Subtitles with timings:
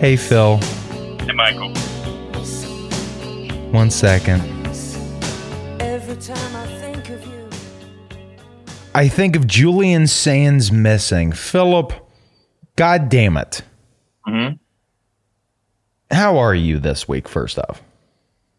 [0.00, 0.56] Hey, Phil.
[1.26, 1.68] Hey, Michael.
[3.70, 4.40] One second.
[5.78, 7.48] Every time I think of you.
[8.94, 11.32] I think of Julian Sands missing.
[11.32, 11.92] Philip,
[12.76, 13.60] God damn it.
[14.26, 14.58] Mhm.
[16.10, 17.82] How are you this week, first off?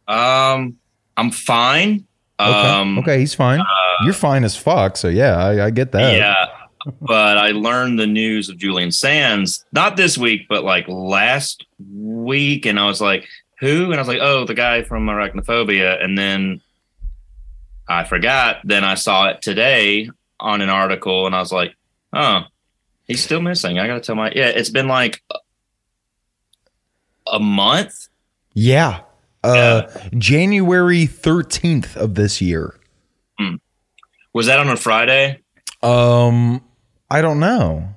[0.07, 0.75] Um,
[1.17, 2.05] I'm fine.
[2.39, 2.51] Okay.
[2.51, 3.61] Um, okay, he's fine.
[4.03, 6.15] You're fine as fuck, so yeah, I, I get that.
[6.15, 6.45] Yeah,
[7.01, 12.65] but I learned the news of Julian Sands not this week, but like last week,
[12.65, 13.27] and I was like,
[13.59, 16.61] "Who?" And I was like, "Oh, the guy from Arachnophobia." And then
[17.87, 18.57] I forgot.
[18.63, 20.09] Then I saw it today
[20.39, 21.75] on an article, and I was like,
[22.13, 22.41] "Oh,
[23.05, 24.47] he's still missing." I gotta tell my yeah.
[24.47, 25.21] It's been like
[27.27, 28.07] a month.
[28.53, 29.01] Yeah.
[29.43, 29.87] Uh,
[30.17, 32.75] January 13th of this year.
[34.33, 35.39] Was that on a Friday?
[35.83, 36.63] Um,
[37.11, 37.89] I don't know.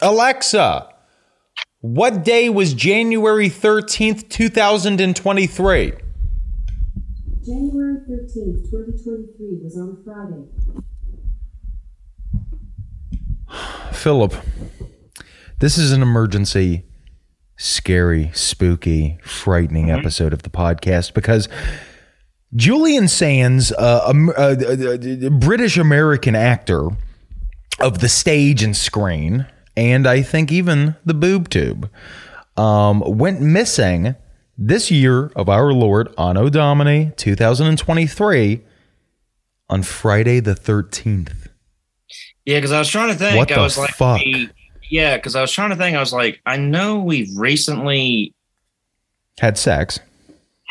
[0.00, 0.88] Alexa,
[1.82, 5.92] what day was January 13th, 2023?
[7.44, 10.46] January 13th, 2023 was on Friday.
[13.92, 14.34] Philip,
[15.58, 16.86] this is an emergency,
[17.58, 19.98] scary, spooky, frightening mm-hmm.
[19.98, 21.50] episode of the podcast because
[22.56, 26.88] Julian Sands, uh, a, a, a British American actor
[27.80, 31.90] of the stage and screen, and I think even the boob tube,
[32.56, 34.14] um, went missing
[34.58, 38.60] this year of our Lord Anno Domini 2023
[39.70, 41.48] on Friday the 13th.
[42.44, 43.36] Yeah, because I was trying to think.
[43.38, 44.18] What I the was like, fuck?
[44.20, 44.50] we-
[44.90, 45.96] yeah, because I was trying to think.
[45.96, 48.34] I was like, I know we've recently
[49.40, 49.98] Had sex.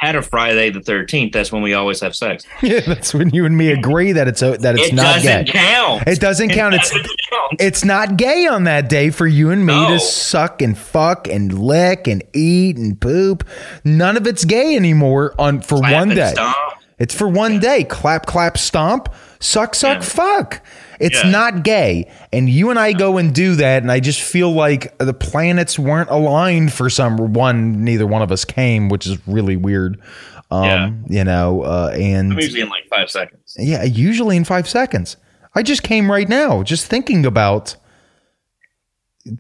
[0.02, 1.32] Had a Friday the thirteenth.
[1.32, 2.46] That's when we always have sex.
[2.64, 5.46] Yeah, that's when you and me agree that it's that it's it not gay.
[5.48, 6.04] count.
[6.08, 6.74] It doesn't count.
[6.76, 7.56] It's doesn't count.
[7.62, 9.90] it's not gay on that day for you and me No.
[9.90, 13.48] to suck and fuck and lick and eat and poop.
[13.84, 16.32] None of it's gay anymore on for Clap one day.
[16.32, 16.56] stomp.
[17.00, 17.84] It's for one day.
[17.84, 19.10] Clap, clap, stomp,
[19.42, 20.02] suck, suck, Yeah.
[20.04, 20.62] fuck.
[21.02, 21.32] It's Yeah.
[21.32, 22.10] not gay.
[22.32, 25.78] And you and I go and do that, and I just feel like the planets
[25.78, 27.84] weren't aligned for some one.
[27.84, 30.00] Neither one of us came, which is really weird.
[30.52, 33.56] Um, you know, uh, and I'm usually in like five seconds.
[33.58, 35.18] yeah, usually in five seconds.
[35.56, 37.76] I just came right now, just thinking about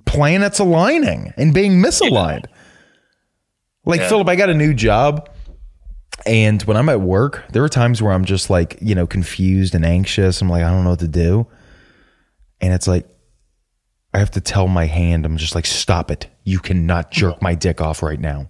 [0.05, 2.45] planets aligning and being misaligned.
[3.85, 4.09] Like Yeah.
[4.09, 5.29] Philip, I got a new job,
[6.25, 9.73] and when I'm at work, there are times where I'm just like, you know, confused
[9.75, 10.41] and anxious.
[10.41, 11.47] I'm like, I don't know what to do,
[12.59, 13.07] and it's like,
[14.13, 16.27] I have to tell my hand, I'm just like, stop it.
[16.43, 18.49] You cannot jerk my dick off right now.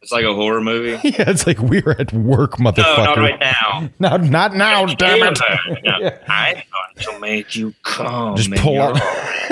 [0.00, 0.98] It's like a horror movie.
[1.10, 3.04] Yeah, it's like we're at work, No, motherfucker.
[3.04, 3.88] not right now.
[4.00, 5.38] Not, not now, damn it.
[5.84, 8.34] No, I'm going to make you come.
[8.36, 8.94] Just pull out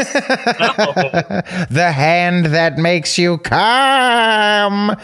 [1.71, 4.97] the hand that makes you come.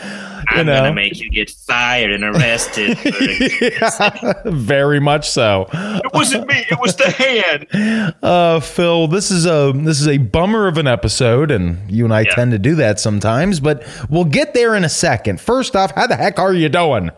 [0.49, 0.77] I'm know.
[0.81, 2.97] gonna make you get fired and arrested.
[3.05, 5.69] it Very much so.
[5.73, 6.65] It wasn't me.
[6.71, 7.67] It was the hand.
[8.23, 12.13] Uh, Phil, this is a this is a bummer of an episode, and you and
[12.15, 12.35] I Yeah.
[12.35, 13.61] tend to do that sometimes.
[13.61, 15.41] But we'll get there in a second.
[15.41, 17.11] First off, how the heck are you doing?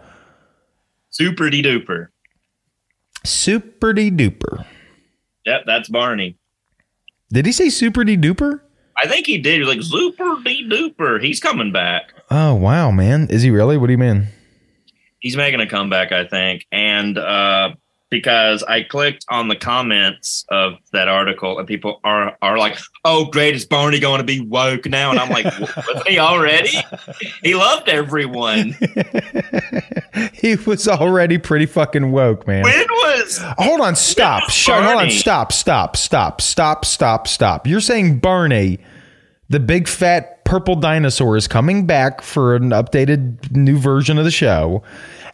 [1.10, 2.09] Super de duper.
[3.25, 4.65] Super de duper.
[5.47, 6.37] Yep, that's Barney.
[7.33, 8.60] Did he say super de duper?
[9.03, 9.62] I think he did.
[9.66, 11.22] Like super de duper.
[11.22, 12.12] He's coming back.
[12.31, 13.28] Oh wow, man!
[13.31, 13.77] Is he really?
[13.78, 14.28] What do you mean?
[15.21, 16.66] He's making a comeback, I think.
[16.71, 17.75] And uh,
[18.11, 23.27] because I clicked on the comments of that article, and people are are like, "Oh,
[23.27, 23.55] great!
[23.55, 26.77] Is Barney going to be woke now?" And I'm like, "Wasn't he already?
[27.43, 28.77] He loved everyone.
[30.33, 32.62] he was already pretty fucking woke, man.
[32.62, 34.50] When was Hold on, stop.
[34.50, 37.66] Shut, hold on, stop, stop, stop, stop, stop, stop.
[37.66, 38.78] You're saying Barney,
[39.48, 44.31] the big fat purple dinosaur, is coming back for an updated new version of the
[44.31, 44.83] show.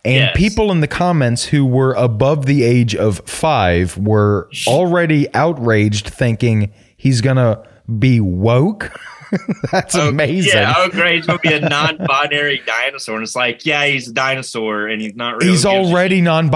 [0.05, 0.37] And Yes.
[0.37, 6.73] people in the comments who were above the age of five were already outraged, thinking
[6.97, 7.63] he's going to
[7.99, 8.91] be woke.
[9.73, 10.53] That's oh, amazing.
[10.55, 14.13] Yeah, oh great, he's gonna be a non-binary dinosaur, and it's like, yeah, he's a
[14.13, 15.43] dinosaur, and he's not.
[15.43, 15.51] Real.
[15.51, 16.51] He's already non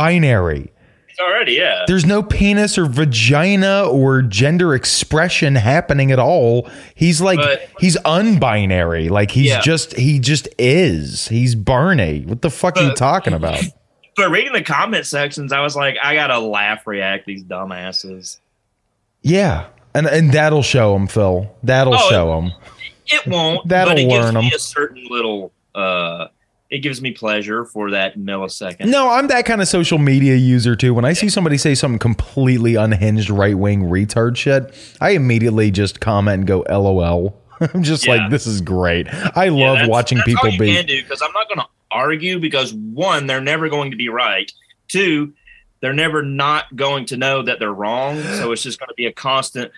[1.19, 1.85] He's already, yeah.
[1.87, 6.69] There's no penis or vagina or gender expression happening at all.
[6.95, 9.11] He's like But- he's unbinary.
[9.11, 9.61] Like he's Yeah.
[9.61, 11.29] just he just is.
[11.29, 12.21] He's Barney.
[12.27, 13.63] What the fuck are you talking about?
[14.17, 18.39] But reading the comment sections, I was like, I gotta laugh, react these dumbasses.
[19.23, 19.67] Yeah.
[19.95, 21.51] And and that'll show him, Phil.
[21.63, 22.53] That'll Oh, show him.
[23.07, 23.67] It won't.
[23.69, 24.53] That'll but it gives learn me 'em.
[24.55, 25.53] a certain little.
[25.75, 26.27] uh
[26.71, 28.87] It gives me pleasure for that millisecond.
[28.91, 30.93] No, I'm that kind of social media user too.
[30.93, 36.01] When I see somebody say something completely unhinged right wing retard shit, I immediately just
[36.01, 37.41] comment and go LOL.
[37.75, 38.17] I'm just Yeah.
[38.17, 39.07] like, this is great.
[39.35, 40.83] I Yeah, love that's- watching that's people be.
[40.83, 44.53] because I'm not going to argue because one, they're never going to be right.
[44.89, 45.33] Two,
[45.81, 48.21] they're never not going to know that they're wrong.
[48.23, 49.73] So it's just going to be a constant.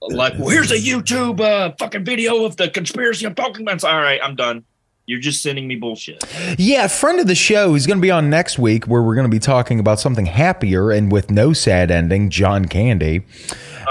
[0.00, 3.84] Like, well, here's a YouTube uh, fucking video of the conspiracy of Pokemon.
[3.84, 4.64] All right, I'm done.
[5.04, 6.22] You're just sending me bullshit.
[6.58, 9.26] Yeah, friend of the show is going to be on next week where we're going
[9.26, 12.30] to be talking about something happier and with no sad ending.
[12.30, 13.22] John Candy,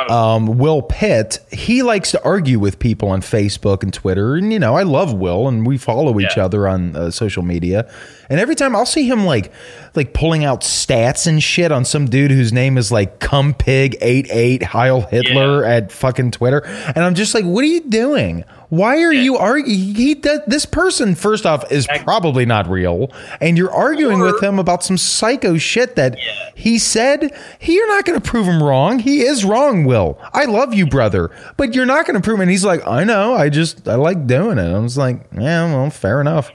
[0.10, 1.40] um, Will Pitt.
[1.52, 5.13] He likes to argue with people on Facebook and Twitter, and you know I love
[5.13, 6.46] Will, and we follow each Yeah.
[6.46, 7.92] other on uh, social media.
[8.30, 9.52] And every time I'll see him like
[9.96, 15.02] like pulling out stats and shit on some dude whose name is like Cumpig88 Heil
[15.02, 18.46] Hitler at fucking Twitter, and I'm just like, what are you doing?
[18.71, 19.95] Why are you arguing?
[19.95, 24.59] He does, this person, first off, is probably not real, and you're arguing with him
[24.59, 26.18] about some psycho shit that
[26.56, 27.38] he said.
[27.59, 29.00] He, you're not going to prove him wrong.
[29.00, 30.18] He is wrong, Will.
[30.31, 32.44] I love you, brother, but you're not going to prove him.
[32.44, 33.33] And he's like, I know.
[33.33, 34.73] I just I like doing it.
[34.73, 36.50] I was like, yeah, well, fair enough.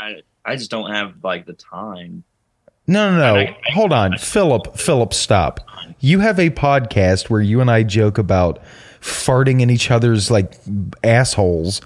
[0.00, 2.22] I, I just don't have like the time.
[2.86, 3.52] No, no, no.
[3.74, 4.16] Hold on.
[4.16, 5.58] Philip, Philip, stop.
[5.98, 8.60] You have a podcast where you and I joke about
[9.00, 10.54] farting in each other's like
[11.04, 11.80] assholes.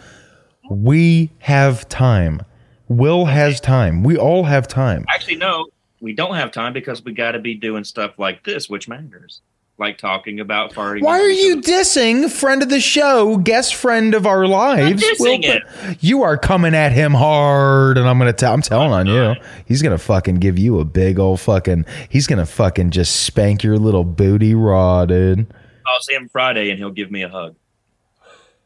[0.71, 2.43] We have time.
[2.89, 4.03] Will has time.
[4.03, 5.05] We all have time.
[5.09, 5.67] Actually, no,
[6.01, 9.41] we don't have time because we got to be doing stuff like this, which matters.
[9.79, 11.03] Like talking about farting.
[11.03, 15.03] Why are you dissing friend of the show, guest friend of our lives?
[15.03, 18.53] dissing Will, You are coming at him hard, and I'm gonna tell.
[18.53, 19.35] I'm telling on you.
[19.67, 21.87] He's gonna fucking give you a big old fucking.
[22.11, 25.53] He's gonna fucking just spank your little booty raw, dude.
[25.87, 27.57] I'll see him Friday and he'll give me a hug.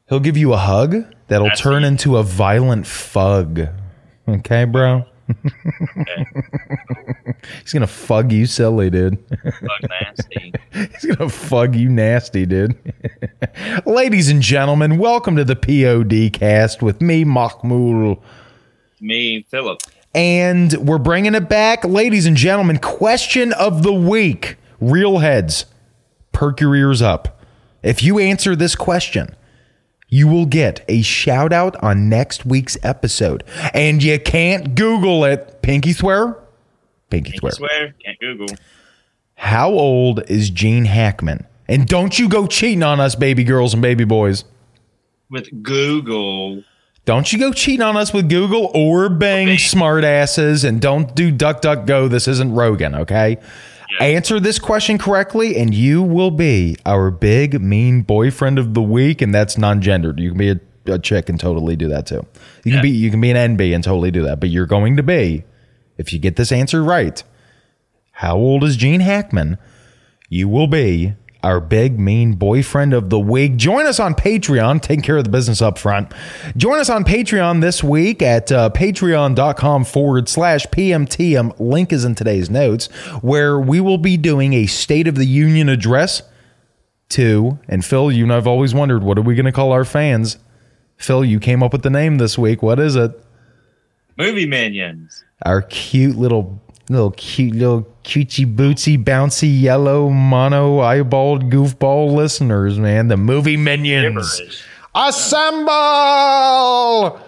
[0.08, 3.68] He'll give you a hug that'll That's turn the- into a violent fug.
[4.28, 5.04] Okay, bro.
[7.62, 9.18] He's gonna fug you silly, dude.
[9.42, 10.52] Hug nasty.
[10.72, 12.76] He's gonna fug you nasty, dude.
[13.86, 18.22] Ladies and gentlemen, welcome to the POD cast with me, Mahmoul.
[19.00, 19.80] me, Philip.
[20.14, 21.84] And we're bringing it back.
[21.84, 24.56] Ladies and gentlemen, question of the week.
[24.80, 25.66] Real heads,
[26.36, 27.40] perk your ears up.
[27.82, 29.34] If you answer this question,
[30.08, 33.42] you will get a shout out on next week's episode.
[33.74, 35.62] And you can't Google it.
[35.62, 36.36] Pinky swear?
[37.10, 37.52] Pinky I swear.
[37.52, 38.54] swear, can't Google.
[39.36, 41.46] How old is Gene Hackman?
[41.68, 44.44] And don't you go cheating on us, baby girls and baby boys.
[45.30, 46.62] With Google,
[47.04, 49.56] Don't you go cheating on us with Google or Bing Okay.
[49.58, 52.08] smart asses and don't do DuckDuckGo.
[52.10, 53.38] This isn't Rogan, okay?
[54.00, 59.22] Answer this question correctly and you will be our big mean boyfriend of the week
[59.22, 60.19] and that's non-gendered.
[60.20, 62.26] You can be a, a chick and totally do that too.
[62.64, 62.82] You can Yeah.
[62.82, 65.44] be you can be an NB and totally do that, but you're going to be
[65.96, 67.22] if you get this answer right.
[68.12, 69.56] How old is Gene Hackman?
[70.28, 71.14] You will be
[71.46, 73.54] our big mean boyfriend of the week.
[73.54, 76.12] Join us on Patreon, taking care of the business up front.
[76.56, 81.54] Join us on Patreon this week at uh, patreon.com forward slash PMTM.
[81.60, 82.87] Link is in today's notes,
[83.22, 86.25] where we will be doing a State of the Union address
[87.10, 89.84] to, and Phil, you and I've always wondered, what are we going to call our
[89.84, 90.38] fans?
[90.96, 92.60] Phil, you came up with the name this week.
[92.60, 93.12] What is it?
[94.19, 95.25] movie minions.
[95.44, 103.09] our cute little little cute little cutesy bootsy bouncy yellow mono eyeballed goofball listeners man.
[103.09, 104.38] The movie minions.
[104.38, 104.62] Gibberish.
[105.87, 107.21] assemble!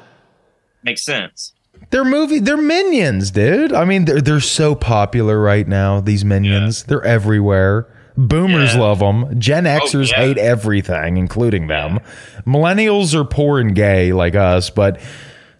[0.83, 1.53] Makes sense.
[1.91, 3.73] they're movie they're minions dude.
[3.73, 6.85] I mean they're, they're so popular right now these minions.
[6.85, 7.87] They're everywhere.
[8.17, 8.81] Boomers Yeah.
[8.81, 10.19] love them gen oh, xers yeah.
[10.19, 12.00] hate everything including them.
[12.47, 15.00] Millennials are poor and gay like us but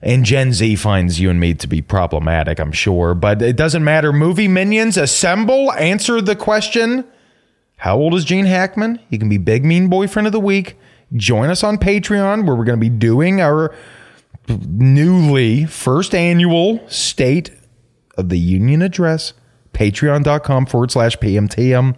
[0.01, 3.15] and Gen Z finds you and me to be problematic, I'm sure.
[3.15, 4.13] But it doesn't matter.
[4.13, 5.73] Movie minions assemble.
[5.73, 7.05] Answer the question.
[7.77, 9.01] How old is Gene Hackman?
[9.09, 10.77] He can be Big Mean Boyfriend of the Week.
[11.15, 13.75] Join us on Patreon, where we're going to be doing our
[14.49, 17.51] newly first annual State
[18.17, 19.33] of the Union address.
[19.73, 21.97] Patreon.com forward slash PMTM.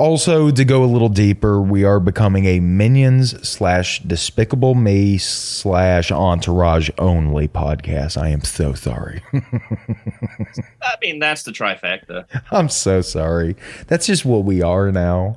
[0.00, 6.10] Also, to go a little deeper, we are becoming a Minions slash Despicable Me slash
[6.10, 8.16] Entourage only podcast.
[8.16, 9.22] I am so sorry.
[9.34, 12.24] I mean, that's the trifecta.
[12.50, 13.56] I'm so sorry.
[13.88, 15.36] That's just what we are now.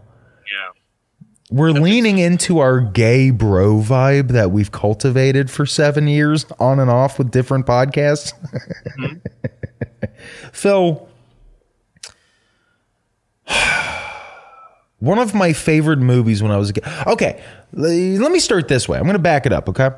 [0.50, 1.28] Yeah.
[1.52, 6.90] We're leaning into our gay bro vibe that we've cultivated for seven years on and
[6.90, 8.32] off with different podcasts.
[8.98, 9.18] Mm-hmm.
[10.54, 11.10] Phil,
[15.04, 16.86] one of my favorite movies when I was a kid.
[17.06, 17.44] Okay,
[17.74, 18.98] let me start this way.
[18.98, 19.90] I'm going to back it up, okay?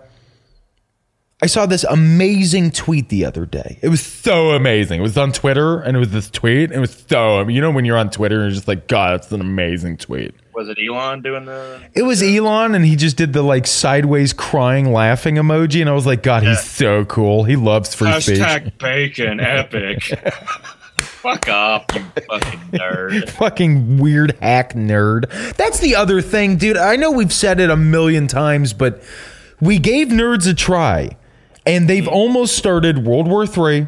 [1.42, 3.78] I saw this amazing tweet the other day.
[3.84, 5.02] It was so amazing.
[5.02, 6.72] It was on Twitter and it was this tweet.
[6.72, 9.32] It was so, you know, when you're on Twitter and you're just like, God, that's
[9.32, 10.34] an amazing tweet.
[10.56, 11.82] Was it Elon doing the?
[11.94, 15.94] It was Elon, and he just did the like sideways crying, laughing emoji, and I
[15.94, 17.44] was like, God, he's so cool.
[17.44, 18.40] He loves free speech.
[18.40, 20.12] Hashtag bacon epic.
[21.26, 23.30] Fuck off, you fucking nerd.
[23.32, 25.28] Fucking weird hack nerd.
[25.56, 26.78] That's the other thing, dude.
[26.78, 29.02] I know we've said it a million times, but
[29.60, 31.18] we gave nerds a try,
[31.66, 33.88] and they've almost started World War III.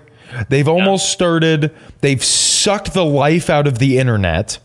[0.50, 1.75] They've almost started.
[2.01, 4.58] They've sucked the life out of the internet.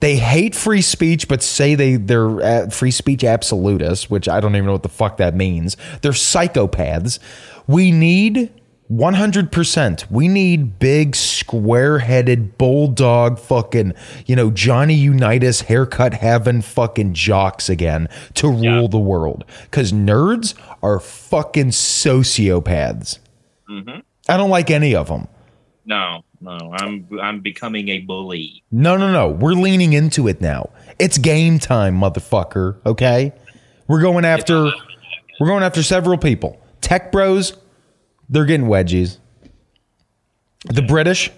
[0.00, 4.56] They hate free speech, but say they they're uh, free speech absolutists, which I don't
[4.56, 5.76] even know what the fuck that means.
[6.00, 7.18] They're psychopaths.
[7.66, 8.50] We need
[8.90, 10.10] 100%.
[10.10, 13.92] We need big, square headed, bulldog, fucking,
[14.26, 19.44] you know, Johnny Unitas haircut having fucking jocks again to rule the world.
[19.64, 23.18] Because nerds are fucking sociopaths.
[23.68, 24.00] Mm-hmm.
[24.28, 25.28] I don't like any of them.
[25.84, 28.62] No, no, I'm I'm becoming a bully.
[28.70, 29.28] No, no, no.
[29.28, 30.70] We're leaning into it now.
[30.98, 32.76] It's game time, motherfucker.
[32.84, 33.32] Okay?
[33.86, 34.70] We're going after
[35.40, 36.60] we're going after several people.
[36.80, 37.56] Tech bros,
[38.28, 39.18] they're getting wedgies.
[40.64, 41.30] The British,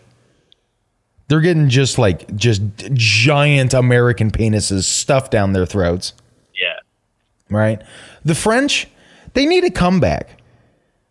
[1.28, 2.62] they're getting just like just
[2.94, 6.14] giant American penises stuffed down their throats,
[6.60, 6.74] Yeah.
[7.50, 7.82] right?
[8.24, 8.88] The French,
[9.34, 10.40] they need a comeback.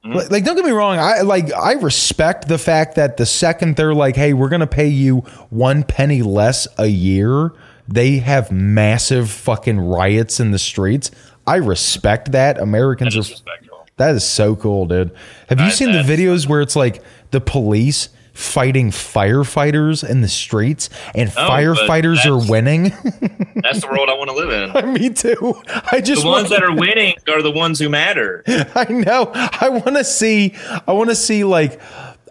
[0.06, 0.16] Mm-hmm.
[0.18, 0.98] Like, like, don't get me wrong.
[0.98, 4.88] I like I respect the fact that the second they're like, "Hey, we're gonna pay
[4.88, 5.20] you
[5.50, 7.52] one penny less a year,"
[7.88, 11.12] they have massive fucking riots in the streets.
[11.46, 12.60] I respect that.
[12.60, 13.69] Americans are Disrespectful.
[14.00, 15.12] That is so cool, dude.
[15.50, 20.28] Have you I- seen the videos where it's like the police fighting firefighters in the
[20.30, 22.84] streets and oh, No, firefighters are winning?
[23.56, 24.50] That's the world I want to live
[24.86, 24.94] in.
[24.94, 25.62] Me too.
[25.92, 28.44] I just The ones that are winning are the ones who matter.
[28.48, 29.32] I know.
[29.34, 30.56] I want to see.
[30.88, 31.80] I want to see like.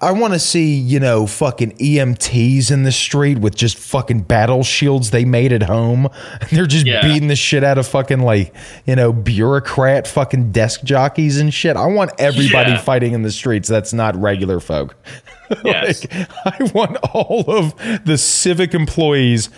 [0.01, 4.63] I want to see you know fucking EMTs in the street with just fucking battle
[4.63, 6.09] shields they made at home.
[6.53, 7.03] They're just Yeah.
[7.03, 8.55] beating the shit out of fucking like
[8.87, 11.77] you know bureaucrat fucking desk jockeys and shit.
[11.77, 12.79] I want everybody Yeah.
[12.79, 13.69] fighting in the streets.
[13.69, 14.95] That's not regular folk.
[15.65, 16.07] Yes.
[16.13, 17.75] Like, I want all of
[18.05, 19.51] the civic employees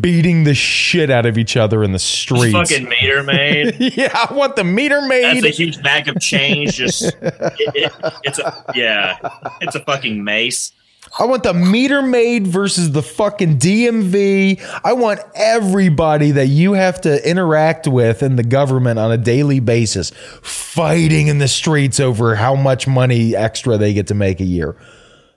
[0.00, 2.52] beating the shit out of each other in the streets.
[2.52, 3.76] Fucking meter maid.
[3.96, 5.42] yeah, I want the meter maid.
[5.42, 6.74] That's a huge bag of change.
[6.74, 9.16] Just it, it, it's a yeah,
[9.60, 10.72] it's a fucking mace.
[11.18, 14.60] I want the meter maid versus the fucking DMV.
[14.84, 19.60] I want everybody that you have to interact with in the government on a daily
[19.60, 20.10] basis
[20.42, 24.76] fighting in the streets over how much money extra they get to make a year.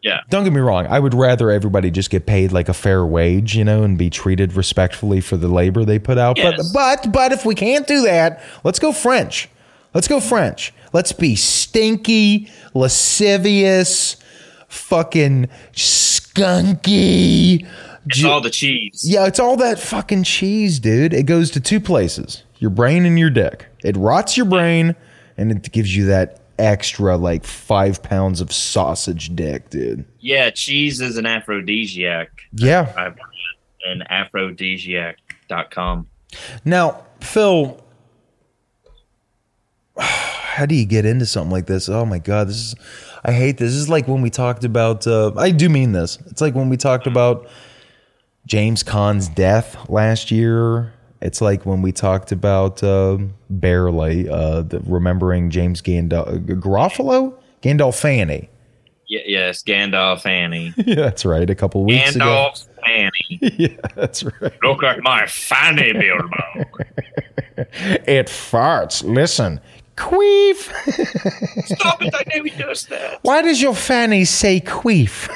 [0.03, 0.87] Yeah, Don't get me wrong.
[0.87, 4.09] I would rather everybody just get paid like a fair wage, you know, and be
[4.09, 6.37] treated respectfully for the labor they put out.
[6.39, 6.71] Yes.
[6.73, 9.47] But but but if we can't do that, let's go French.
[9.93, 10.73] Let's go French.
[10.93, 14.15] Let's be stinky, lascivious,
[14.67, 17.65] fucking skunky.
[18.05, 19.01] it's Ju- all the cheese.
[19.05, 21.13] yeah, it's all that fucking cheese, dude.
[21.13, 23.67] It goes to two places your brain and your dick.
[23.83, 24.95] It rots your brain
[25.37, 30.05] and it gives you that extra like five pounds of sausage dick, dude.
[30.19, 32.29] Yeah, cheese is an aphrodisiac.
[32.53, 32.93] Yeah.
[32.95, 33.17] I've
[33.85, 36.07] an aphrodisiac.com.
[36.63, 37.83] Now, Phil,
[39.97, 41.89] how do you get into something like this?
[41.89, 42.75] Oh my God, this is,
[43.23, 43.71] I hate this.
[43.71, 46.19] This is like when we talked about, uh, I do mean this.
[46.27, 47.47] It's like when we talked about
[48.45, 50.93] James Caan's death last year.
[51.21, 53.17] It's like when we talked about uh,
[53.49, 58.47] barely uh, the, remembering James Gandol- Garofalo, Gandolfani.
[59.09, 60.73] Y- yes, Gandalf Fanny.
[60.77, 61.49] Yeah, that's right.
[61.49, 62.25] A couple weeks ago.
[62.53, 63.39] Gandalf Fanny.
[63.57, 64.53] Yeah, that's right.
[64.63, 66.65] Look at my fanny, Bilbo.
[68.07, 69.03] It farts.
[69.03, 69.59] Listen,
[69.95, 70.71] queef.
[71.65, 72.13] Stop it!
[72.15, 73.19] I know he does that.
[73.21, 75.29] Why does your fanny say queef?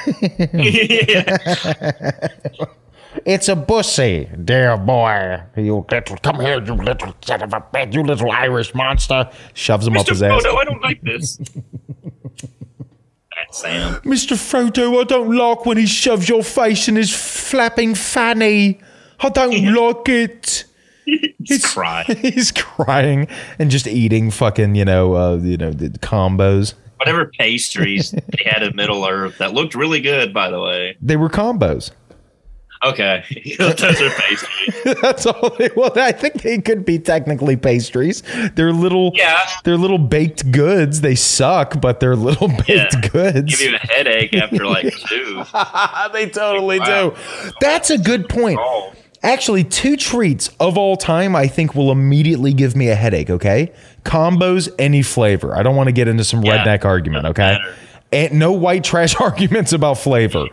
[3.24, 5.42] It's a bussy, dear boy.
[5.56, 9.30] You little, come here, you little son of a bitch, you little Irish monster.
[9.54, 10.10] Shoves him up Mr.
[10.10, 10.42] his ass.
[10.42, 10.50] Mr.
[10.50, 11.36] Frodo, I don't like this.
[12.36, 13.94] That's Sam.
[14.02, 14.36] Mr.
[14.36, 18.80] Frodo, I don't like when he shoves your face in his flapping fanny.
[19.20, 20.64] I don't like it.
[21.04, 22.16] He's crying.
[22.22, 26.74] He's crying and just eating fucking, you know, uh, you know, the combos.
[26.96, 30.96] Whatever pastries they had in Middle Earth that looked really good, by the way.
[31.00, 31.90] They were combos.
[32.84, 33.24] Okay,
[33.58, 34.94] those are pastries.
[35.02, 38.22] That's all they well, I think they could be technically pastries.
[38.54, 39.40] They're little Yeah.
[39.64, 41.00] they're little baked goods.
[41.00, 43.08] They suck, but they're little baked Yeah.
[43.12, 43.50] goods.
[43.58, 45.42] Give you a headache after like two.
[46.12, 47.10] they totally Wow.
[47.10, 47.52] do.
[47.60, 48.58] That's a good point.
[48.60, 48.92] Oh.
[49.22, 53.72] Actually, two treats of all time I think will immediately give me a headache, okay?
[54.04, 55.56] Combos, any flavor.
[55.56, 56.58] I don't want to get into some Yeah.
[56.62, 57.52] redneck argument, okay?
[57.52, 57.74] matter.
[58.12, 60.44] And no white trash arguments about flavor.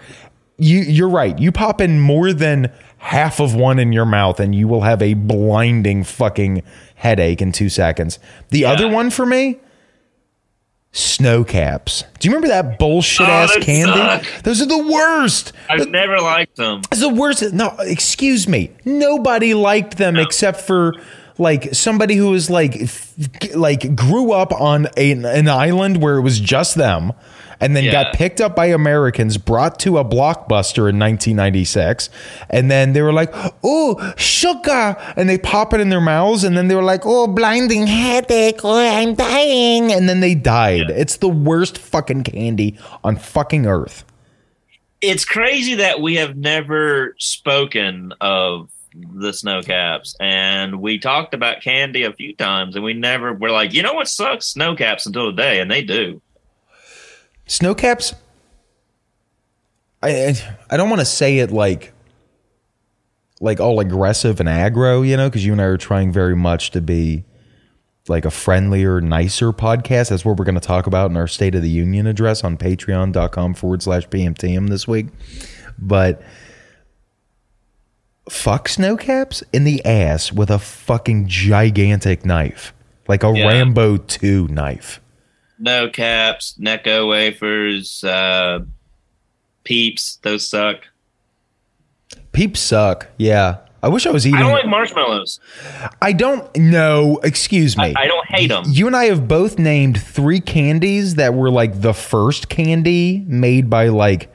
[0.58, 1.38] You you're right.
[1.38, 5.02] You pop in more than half of one in your mouth and you will have
[5.02, 6.64] a blinding fucking
[6.96, 8.18] headache in 2 seconds.
[8.50, 9.60] The other one for me
[10.94, 12.04] snow caps.
[12.20, 13.94] Do you remember that bullshit oh, ass Oh, they candy?
[13.94, 14.44] suck.
[14.44, 15.52] Those are the worst.
[15.70, 16.82] I've never liked them.
[16.92, 17.52] It's the worst.
[17.52, 18.72] No, excuse me.
[18.86, 20.94] Nobody liked them except for
[21.40, 23.14] like somebody who was like f-
[23.56, 27.12] like grew up on a, an island where it was just them
[27.64, 27.92] and then Yeah.
[27.92, 32.10] got picked up by Americans, brought to a blockbuster in 1996,
[32.50, 36.58] and then they were like, "Oh, sugar," and they pop it in their mouths, and
[36.58, 40.90] then they were like, "Oh, blinding headache, oh, I'm dying," and then they died.
[40.90, 44.04] It's the worst fucking candy on fucking earth.
[45.02, 48.70] It's crazy that we have never spoken of
[49.16, 53.50] the snow caps and we talked about candy a few times and we never were
[53.50, 54.46] like, you know what sucks?
[54.48, 56.22] Snow caps until today, and they do.
[57.54, 58.16] Snow caps.
[60.02, 60.36] I
[60.72, 61.94] I, don't want to say it like
[63.40, 66.72] like all aggressive and aggro, you know, because you and I are trying very much
[66.72, 67.26] to be
[68.08, 70.10] like a friendlier, nicer podcast.
[70.10, 72.58] That's what we're going to talk about in our State of the Union address on
[72.58, 75.10] patreon.com forward slash PMTM this week.
[75.78, 76.24] But
[78.32, 82.74] fuck snow caps in the ass with a fucking gigantic knife,
[83.08, 83.46] like a Yeah.
[83.46, 85.00] Rambo 2 knife.
[85.60, 88.60] No caps, Necco wafers, uh,
[89.64, 90.78] peeps, those suck.
[92.32, 93.08] Peeps suck.
[93.18, 93.58] Yeah.
[93.82, 94.40] I wish I was eating.
[94.40, 95.42] I don't like marshmallows.
[96.02, 97.20] I don't know.
[97.22, 97.94] Excuse me.
[97.98, 98.64] I don't hate them.
[98.68, 103.70] you and I have both named three candies that were like the first candy made
[103.70, 104.33] by like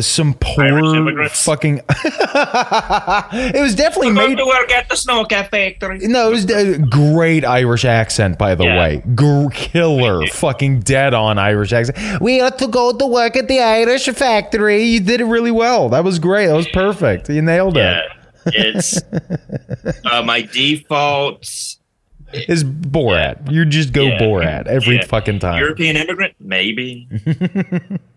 [0.00, 1.44] some poor immigrants?
[1.44, 1.78] fucking.
[1.88, 4.38] it was definitely Go made.
[4.38, 5.98] to work at the snow cap factory.
[6.06, 8.78] No, it was a great Irish accent, by the Yeah.
[8.78, 9.02] way.
[9.14, 12.20] Gr- killer, fucking dead on Irish accent.
[12.20, 14.84] We ought to go to work at the Irish factory.
[14.84, 15.88] You did it really well.
[15.88, 16.46] That was great.
[16.46, 17.28] That was perfect.
[17.28, 17.80] You nailed it.
[17.80, 18.02] Yeah,
[18.46, 19.00] it's
[20.04, 21.40] uh, my default
[22.32, 23.50] is Borat.
[23.50, 24.18] You just go Yeah.
[24.20, 25.04] Borat every Yeah.
[25.06, 25.58] fucking time.
[25.58, 27.08] European immigrant, maybe.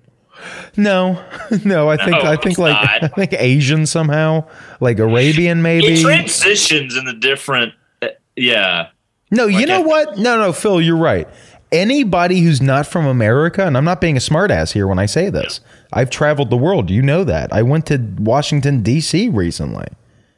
[0.78, 1.24] no,
[1.66, 1.90] no.
[1.90, 3.04] I think No, I think like not.
[3.04, 4.48] I think Asian somehow,
[4.80, 5.94] like Arabian maybe.
[5.94, 7.74] It transitions in the different.
[8.02, 8.90] Uh, yeah,
[9.32, 10.18] no, you know I- what?
[10.18, 11.28] No, no, Phil, you're right.
[11.72, 15.32] Anybody who's not from America, and I'm not being a smartass here when I say
[15.32, 15.60] this.
[15.92, 16.92] I've traveled the world.
[16.92, 17.52] You know that.
[17.52, 19.30] I went to Washington D.C.
[19.30, 19.88] recently.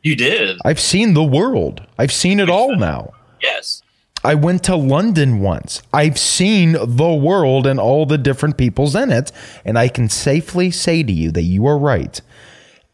[0.02, 0.58] you did.
[0.64, 1.86] I've seen the world.
[2.00, 3.12] I've seen it all now.
[3.42, 3.82] Yes.
[4.26, 5.84] I went to London once.
[5.94, 9.32] I've seen the world and all the different peoples in it.
[9.64, 12.20] And I can safely say to you that you are right.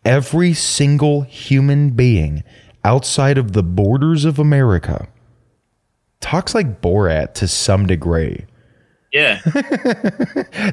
[0.04, 2.44] Every single human being
[2.84, 5.08] outside of the borders of America
[6.20, 8.46] talks like Borat to some degree.
[9.12, 9.42] Yeah.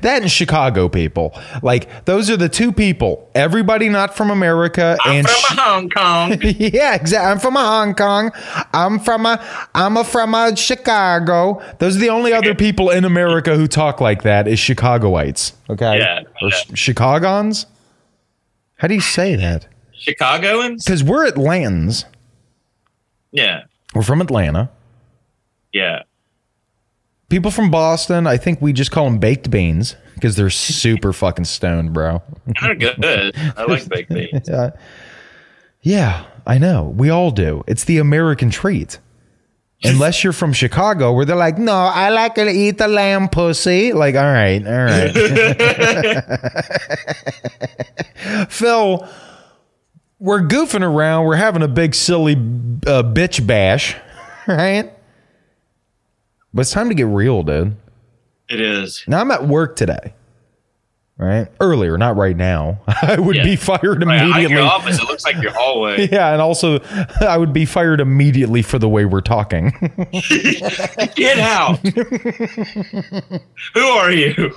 [0.03, 1.33] That and Chicago people.
[1.63, 3.29] Like, those are the two people.
[3.35, 5.29] Everybody not from America I'm and.
[5.29, 6.39] from Chi- Hong Kong.
[6.43, 7.31] yeah, exactly.
[7.33, 8.31] I'm from a Hong Kong.
[8.73, 11.61] I'm from a I'm a from a Chicago.
[11.79, 15.53] Those are the only other people in America who talk like that is Chicagoites.
[15.71, 16.57] Okay, Yeah, or yeah.
[16.57, 17.67] Ch- Chicagons.
[18.77, 19.67] How do you say that?
[19.93, 20.85] Chicagoans.
[20.85, 22.05] Because we're Atlantans.
[23.33, 23.65] Yeah.
[23.95, 24.71] We're from Atlanta.
[25.73, 26.03] Yeah.
[27.29, 31.45] People from Boston, I think we just call them baked beans because they're super fucking
[31.45, 32.23] stoned, bro.
[32.61, 33.05] They're good.
[33.57, 34.49] I like baked beans.
[34.59, 34.71] Uh,
[35.83, 36.93] yeah, I know.
[36.97, 37.63] We all do.
[37.67, 38.99] It's the American treat.
[39.85, 43.93] Unless you're from Chicago, where they're like, no, I like to eat the lamb pussy.
[43.93, 45.13] Like, all right, all right.
[48.51, 49.09] Phil,
[50.19, 51.27] we're goofing around.
[51.27, 53.95] We're having a big, silly uh, bitch bash,
[54.49, 54.93] right?
[56.59, 57.77] But it's time to get real, dude.
[58.49, 59.05] It is.
[59.07, 60.13] Now, I'm at work today,
[61.17, 61.47] right?
[61.61, 62.81] Earlier, not right now.
[63.03, 63.45] I would Yeah.
[63.45, 64.57] be fired Right, immediately.
[64.57, 66.09] your office, it looks like your hallway.
[66.13, 66.81] Yeah, and also
[67.21, 69.71] I would be fired immediately for the way we're talking.
[71.15, 71.79] Get out.
[73.75, 74.53] Who are you?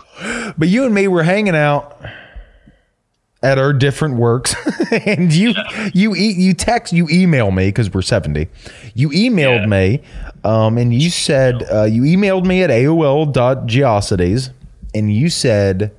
[0.57, 2.01] but you and me were hanging out
[3.43, 4.53] at our different works,
[5.05, 5.53] and you
[5.93, 8.47] you e- you text you email me because we're seventy.
[8.93, 9.65] You emailed Yeah.
[9.65, 10.01] me,
[10.43, 14.51] um, and you said uh, you emailed me at AOL.geocities,
[14.93, 15.91] and you said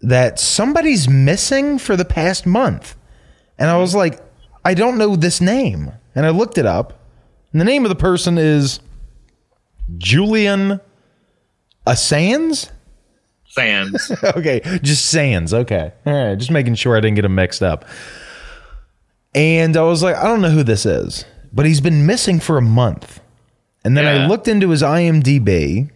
[0.00, 2.96] that somebody's missing for the past month,
[3.58, 4.20] and I was like,
[4.64, 6.98] I don't know this name, and I looked it up,
[7.52, 8.80] and the name of the person is
[9.98, 10.80] Julian
[11.86, 12.70] Assange.
[13.50, 14.12] Fans.
[14.36, 15.54] okay, just Sands.
[15.54, 17.84] Okay, all right, just making sure I didn't get him mixed up.
[19.34, 22.58] And I was like, I don't know who this is, but he's been missing for
[22.58, 23.20] a month.
[23.84, 25.90] And then I looked into his IMDb,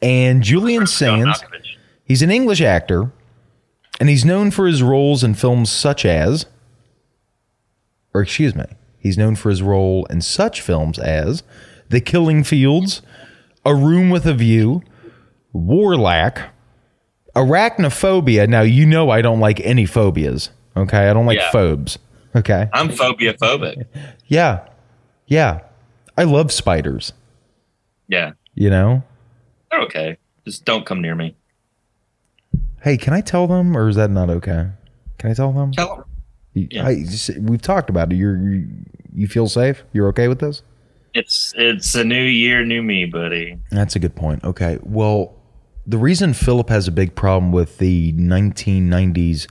[0.00, 1.44] and Julian Sands,
[2.04, 3.12] he's an English actor.
[4.00, 6.46] And he's known for his roles in films such as,
[8.12, 8.64] or excuse me,
[8.98, 11.42] he's known for his role in such films as
[11.90, 13.02] The Killing Fields,
[13.64, 14.82] A Room with a View,
[15.54, 16.40] Warlock,
[17.34, 18.46] Arachnophobia.
[18.48, 20.50] Now, you know I don't like any phobias.
[20.76, 21.08] Okay.
[21.08, 21.50] I don't like Yeah.
[21.50, 21.98] phobes.
[22.36, 22.68] Okay.
[22.72, 23.84] I'm phobia phobic.
[24.26, 24.66] Yeah.
[25.26, 25.60] Yeah.
[26.18, 27.12] I love spiders,
[28.08, 29.02] Yeah, you know?
[29.70, 30.16] they're okay.
[30.44, 31.34] Just don't come near me.
[32.82, 34.68] Hey, can I tell them or is that not okay?
[35.18, 35.72] Can I tell them?
[35.72, 36.04] Tell 'em.
[36.52, 36.86] You- Yeah.
[36.86, 38.16] I, just- we've talked about it.
[38.16, 38.68] You're, you
[39.16, 39.82] you feel safe?
[39.92, 40.62] You're okay with this?
[41.14, 43.58] It's it's a new year, new me, buddy.
[43.70, 44.42] That's a good point.
[44.44, 44.78] Okay.
[44.82, 45.33] Well,
[45.86, 49.46] the reason Philip has a big problem with the 1990s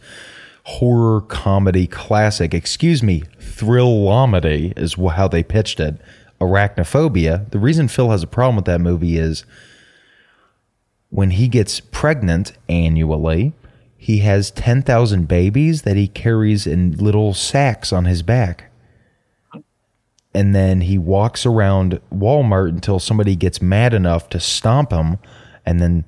[0.65, 5.99] horror comedy classic, excuse me, thrillomedy is how they pitched it,
[6.39, 7.49] Arachnophobia.
[7.51, 9.45] The reason Phil has a problem with that movie is
[11.09, 13.53] when he gets pregnant annually,
[13.95, 18.71] he has 10,000 babies that he carries in little sacks on his back.
[20.33, 25.19] And then he walks around Walmart until somebody gets mad enough to stomp him.
[25.65, 26.05] And then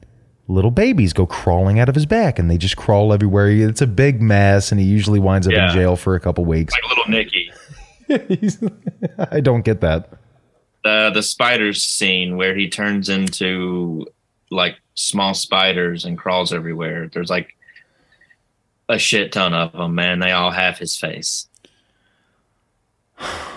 [0.47, 3.49] little babies go crawling out of his back and they just crawl everywhere.
[3.49, 4.71] It's a big mess.
[4.71, 5.69] And he usually winds up Yeah.
[5.69, 6.73] in jail for a couple weeks.
[6.73, 7.51] Like little Nicky.
[9.31, 10.09] I don't get that.
[10.83, 14.05] The the spiders scene where he turns into
[14.51, 17.09] like small spiders and crawls everywhere.
[17.11, 17.55] There's like
[18.87, 20.19] a shit ton of them, man.
[20.19, 21.47] They all have his face.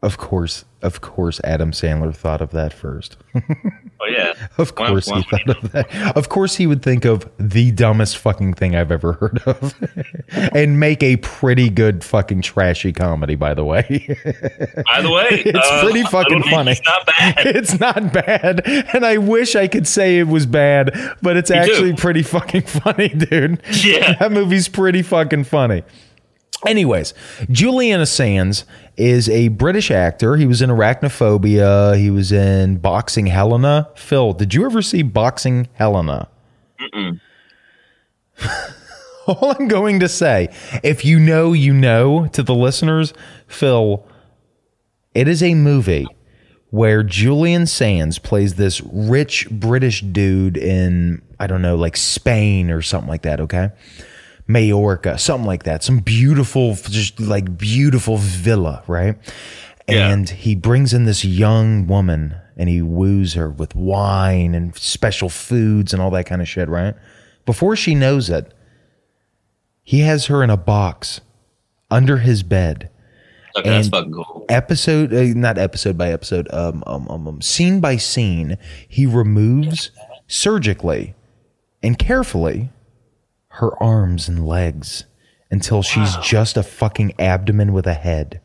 [0.00, 3.16] Of course, of course, Adam Sandler thought of that first.
[4.00, 6.16] Oh yeah, Of course, he would thought of that.
[6.16, 9.74] Of course, he would think of the dumbest fucking thing I've ever heard of,
[10.54, 13.34] and make a pretty good fucking trashy comedy.
[13.34, 13.82] By the way,
[14.86, 16.70] By the way, It's uh, pretty fucking funny.
[16.74, 17.34] Nicky's not bad.
[17.46, 18.62] it's not bad,
[18.94, 21.72] and I wish I could say it was bad, but it's Me too.
[21.72, 23.60] actually pretty fucking funny, dude.
[23.82, 24.12] Yeah.
[24.20, 25.82] that movie's pretty fucking funny.
[26.66, 27.14] Anyways,
[27.50, 28.64] Julian Assange
[28.96, 30.36] is a British actor.
[30.36, 31.96] He was in Arachnophobia.
[31.96, 33.88] He was in Boxing Helena.
[33.94, 36.28] Phil, did you ever see Boxing Helena?
[39.26, 40.48] All I'm going to say,
[40.82, 43.12] if you know, you know, to the listeners,
[43.46, 44.04] Phil,
[45.14, 46.06] it is a movie
[46.70, 52.82] where Julian Sands plays this rich British dude in, I don't know, like Spain or
[52.82, 53.70] something like that, okay?
[54.48, 55.84] Majorca, something like that.
[55.84, 59.16] Some beautiful, just like beautiful villa, right?
[59.88, 60.10] Yeah.
[60.10, 65.28] And he brings in this young woman and he woos her with wine and special
[65.28, 66.94] foods and all that kind of shit, right?
[67.46, 68.52] Before she knows it,
[69.82, 71.20] he has her in a box
[71.90, 72.90] under his bed
[73.56, 74.44] Okay, that's and- fucking cool.
[74.50, 79.90] episode uh, not episode by episode um, um, um, um scene by scene he removes
[80.26, 81.14] surgically
[81.82, 82.68] and carefully
[83.58, 85.04] her arms and legs
[85.50, 88.40] until she's just a fucking abdomen with a head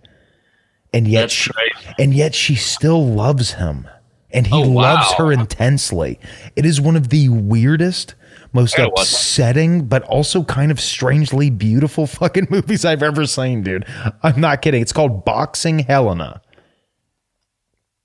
[0.94, 1.96] and yet That's she, crazy.
[2.00, 3.88] and yet she still loves him
[4.32, 4.94] and he Oh, wow.
[4.96, 6.20] loves her intensely
[6.56, 8.16] it is one of the weirdest
[8.54, 9.16] most I gotta watch that.
[9.16, 13.86] upsetting but also kind of strangely beautiful fucking movies I've ever seen, dude.
[14.22, 14.82] I'm not kidding.
[14.82, 16.42] It's called Boxing Helena.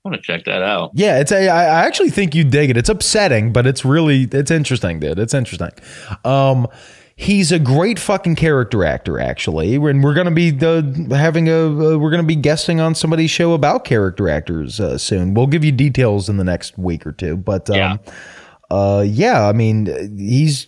[0.03, 0.91] I want to check that out.
[0.93, 1.49] Yeah, it's a.
[1.49, 2.77] I I actually think you dig it.
[2.77, 5.19] It's upsetting, but it's really it's interesting, dude.
[5.19, 5.71] It's interesting.
[6.23, 6.67] Um,
[7.21, 11.97] he's a great fucking character actor, actually, and we're gonna be the having a uh,
[11.97, 15.33] we're gonna be guesting on somebody's show about character actors uh, soon.
[15.33, 17.97] We'll give you details in the next week or two, but um, Yeah.
[18.71, 19.85] uh, yeah, I mean,
[20.17, 20.67] he's.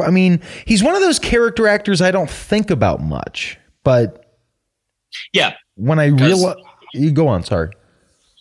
[0.00, 4.24] I mean, he's one of those character actors I don't think about much, but
[5.32, 6.54] Yeah, when I realize,
[6.94, 7.42] you go on.
[7.42, 7.70] Sorry.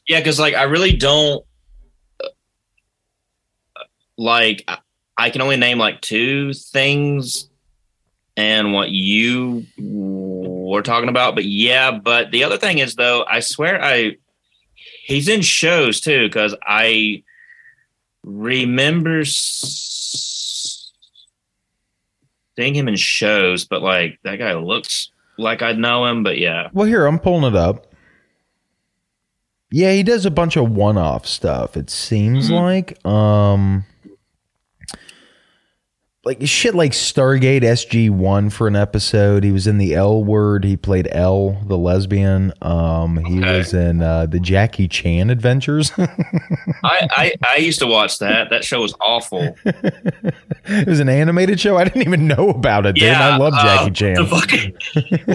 [0.08, 1.44] yeah, because like I really don't
[2.24, 2.28] uh,
[4.20, 4.70] like.
[5.18, 7.50] I- can only name like two things,
[8.36, 11.36] and what you were talking about.
[11.36, 14.18] But yeah, but the other thing is though, I swear I
[15.06, 17.24] he's in shows too because I
[18.24, 20.76] remember seeing
[22.76, 26.24] him in shows, but like that guy looks like I'd know him.
[26.24, 27.86] But yeah, Well, here I'm pulling it up.
[29.70, 31.76] Yeah, he does a bunch of one-off stuff.
[31.76, 33.84] It seems like, um,
[36.28, 39.44] like shit like Stargate SG One for an episode.
[39.44, 40.64] He was in the L Word.
[40.66, 42.52] He played L, the lesbian.
[42.62, 43.58] Um, he Okay.
[43.58, 45.92] was in uh, the Jackie Chan Adventures.
[45.98, 46.08] I,
[46.84, 48.50] I I used to watch that.
[48.50, 49.56] That show was awful.
[49.66, 51.78] it was an animated show.
[51.78, 52.96] I didn't even know about it.
[52.96, 54.16] Dude, I love uh, Jackie Chan.
[54.16, 55.34] The fucking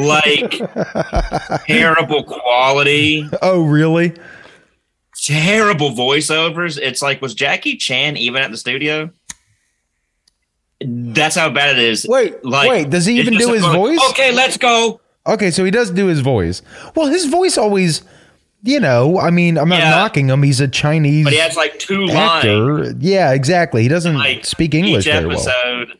[1.58, 4.14] like terrible quality, oh, really?
[5.24, 6.78] terrible voiceovers.
[6.78, 9.10] It's like was Jackie Chan even at the studio?
[10.86, 12.06] That's how bad it is.
[12.08, 14.10] Wait, like, wait, does he even do his going, voice?
[14.10, 15.00] Okay, let's go.
[15.26, 16.62] Okay, so he does do his voice.
[16.96, 18.02] Well, his voice always,
[18.62, 19.90] you know, I mean, I'm not Yeah.
[19.90, 20.42] knocking him.
[20.42, 22.96] He's a Chinese But he has like two lines.
[23.00, 23.82] Yeah, exactly.
[23.82, 25.36] He doesn't Like speak English very well.
[25.36, 25.98] episode,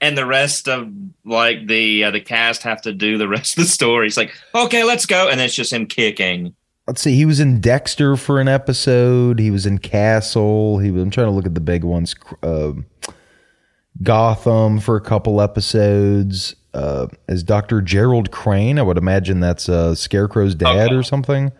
[0.00, 0.88] and the rest of
[1.24, 4.06] like the uh, the cast have to do the rest of the story.
[4.06, 6.54] It's like, okay, let's go, and it's just him kicking.
[6.86, 7.14] Let's see.
[7.14, 9.38] He was in Dexter for an episode.
[9.38, 10.78] He was in Castle.
[10.78, 11.02] He was.
[11.02, 12.14] I'm trying to look at the big ones.
[12.42, 12.72] Uh,
[14.02, 16.54] Gotham for a couple episodes.
[16.74, 17.80] Uh, as Dr.
[17.80, 20.94] Gerald Crane, I would imagine that's uh, Scarecrow's dad Okay.
[20.94, 21.50] or something.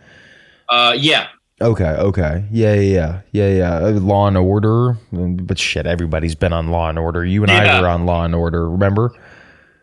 [0.68, 1.28] Uh, yeah,
[1.60, 3.48] Okay, okay, yeah, yeah, yeah, yeah,
[3.80, 3.86] yeah.
[3.86, 7.24] Uh, Law and Order, but shit, everybody's been on Law and Order.
[7.24, 7.80] You and I Yeah.
[7.80, 8.70] were on Law and Order.
[8.70, 9.10] Remember?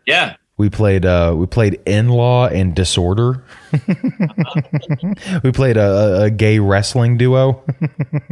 [0.06, 0.36] yeah.
[0.58, 3.44] We played uh we played in law and disorder.
[5.42, 7.62] we played a, a, gay wrestling duo.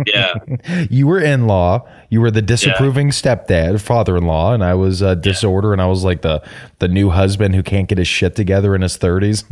[0.06, 0.34] Yeah,
[0.90, 1.88] you were in law.
[2.10, 5.87] You were the disapproving stepdad, father in law, and I was uh, disorder, and I
[5.87, 6.42] was like the
[6.78, 9.44] the new husband who can't get his shit together in his thirties.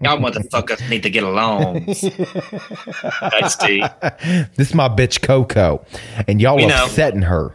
[0.00, 1.84] y'all motherfuckers need to get along.
[3.20, 3.82] That's T.
[4.56, 5.84] this is my bitch Coco,
[6.26, 6.84] and y'all We know.
[6.84, 7.54] upsetting her.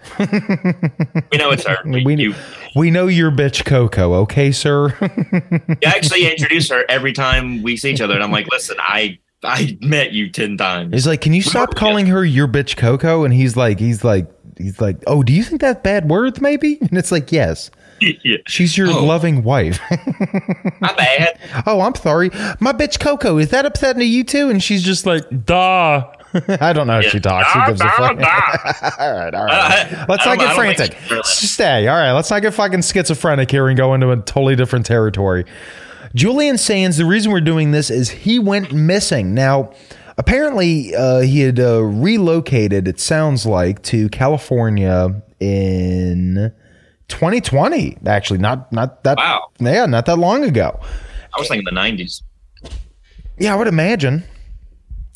[1.32, 1.80] We know it's her.
[1.86, 2.36] We you,
[2.76, 4.96] we know your bitch Coco, okay, sir.
[5.02, 9.20] you actually introduce her every time we see each other, and I'm like, listen, I
[9.44, 10.94] I met you ten times.
[10.94, 14.28] He's like, "Can you stop calling her your bitch Coco?" And he's like, he's like,
[14.58, 18.38] he's like, "Oh, do you think that's bad words maybe?" And it's like, "Yes, yeah,
[18.48, 19.04] she's your Oh.
[19.06, 19.80] loving wife."
[20.80, 21.40] my bad.
[21.66, 23.38] oh, I'm sorry, my bitch Coco.
[23.38, 24.50] Is that upsetting to you too?
[24.50, 26.06] And she's just like, "Duh."
[26.62, 27.52] I don't know how she talks.
[27.52, 28.00] Who gives a fuck?
[29.00, 31.10] all right, all I- Let's I not get I don't think frantic.
[31.12, 31.88] really- Stay.
[31.88, 32.12] All right.
[32.14, 35.46] Let's not get fucking schizophrenic here and go into a totally different territory.
[36.16, 39.34] Julian Sands, the reason we're doing this is he went missing.
[39.34, 39.72] Now,
[40.18, 46.52] apparently, uh, he had uh, relocated, it sounds like, to California in
[47.08, 47.98] 2020.
[48.06, 49.18] Actually, not not that.
[49.18, 49.50] Wow.
[49.60, 50.80] Yeah, not that long ago.
[51.36, 52.22] I was thinking the '90s.
[53.38, 54.24] Yeah, I would imagine.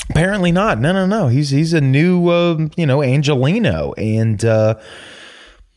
[0.09, 0.79] Apparently not.
[0.79, 1.27] No, no, no.
[1.27, 4.75] He's he's a new, uh, you know, Angelino, and uh,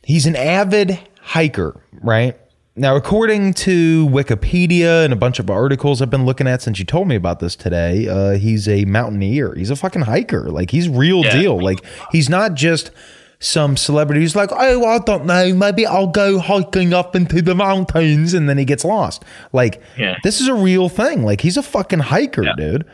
[0.02, 2.36] he's an avid hiker, right?
[2.76, 6.84] Now, according to Wikipedia and a bunch of articles I've been looking at since you
[6.84, 9.54] told me about this today, uh, he's a mountaineer.
[9.54, 10.48] He's a fucking hiker.
[10.50, 11.36] Like he's real Yeah.
[11.36, 11.58] deal.
[11.60, 11.80] Like
[12.12, 12.92] he's not just
[13.40, 17.54] some celebrity who's like, oh, I don't know, maybe I'll go hiking up into the
[17.54, 19.24] mountains, and then he gets lost.
[19.52, 20.16] Like Yeah.
[20.22, 21.24] this is a real thing.
[21.24, 22.84] Like he's a fucking hiker, dude.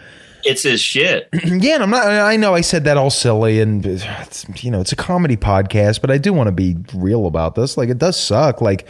[0.45, 1.29] It's his shit.
[1.45, 2.07] Yeah, and I'm not.
[2.07, 6.01] I know I said that all silly, and it's, you know it's a comedy podcast,
[6.01, 7.77] but I do want to be real about this.
[7.77, 8.61] Like it does suck.
[8.61, 8.87] Like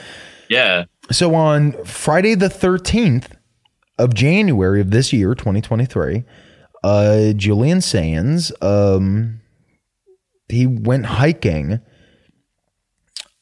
[0.49, 0.85] Yeah.
[1.11, 3.27] so on Friday the 13th
[3.99, 6.25] of January of this year, 2023,
[6.83, 9.41] uh, Julian Sands, um,
[10.49, 11.81] he went hiking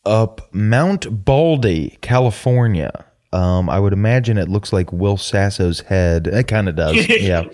[0.05, 3.07] up Mount Baldy, California.
[3.33, 6.27] Um, I would imagine it looks like Will Sasso's head.
[6.27, 7.09] It kind of does.
[7.09, 7.45] yeah.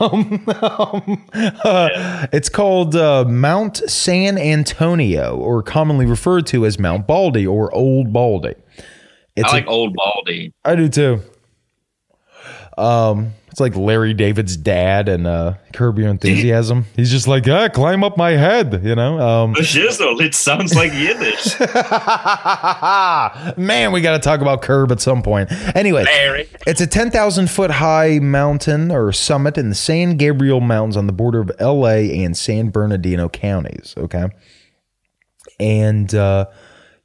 [0.00, 1.26] Um, um,
[1.64, 7.74] uh, it's called uh, Mount San Antonio, or commonly referred to as Mount Baldy or
[7.74, 8.54] Old Baldy.
[9.34, 10.52] It's I a- like old Baldy.
[10.64, 11.20] I do too.
[12.76, 16.84] Um, it's like Larry David's dad and uh, Curb Your Enthusiasm.
[16.96, 19.18] He's just like, ah, climb up my head, you know.
[19.18, 20.20] Um, shizzle.
[20.20, 21.58] It sounds like Yiddish.
[23.56, 25.50] man, we got to talk about Curb at some point.
[25.74, 26.50] Anyway, Larry.
[26.66, 31.06] it's a ten thousand foot high mountain or summit in the San Gabriel Mountains on
[31.06, 32.22] the border of L.A.
[32.24, 33.94] and San Bernardino counties.
[33.96, 34.26] Okay,
[35.58, 36.44] and uh,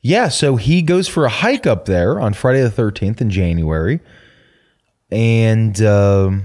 [0.02, 4.02] yeah, so he goes for a hike up there on Friday the thirteenth in January,
[5.12, 6.44] and um,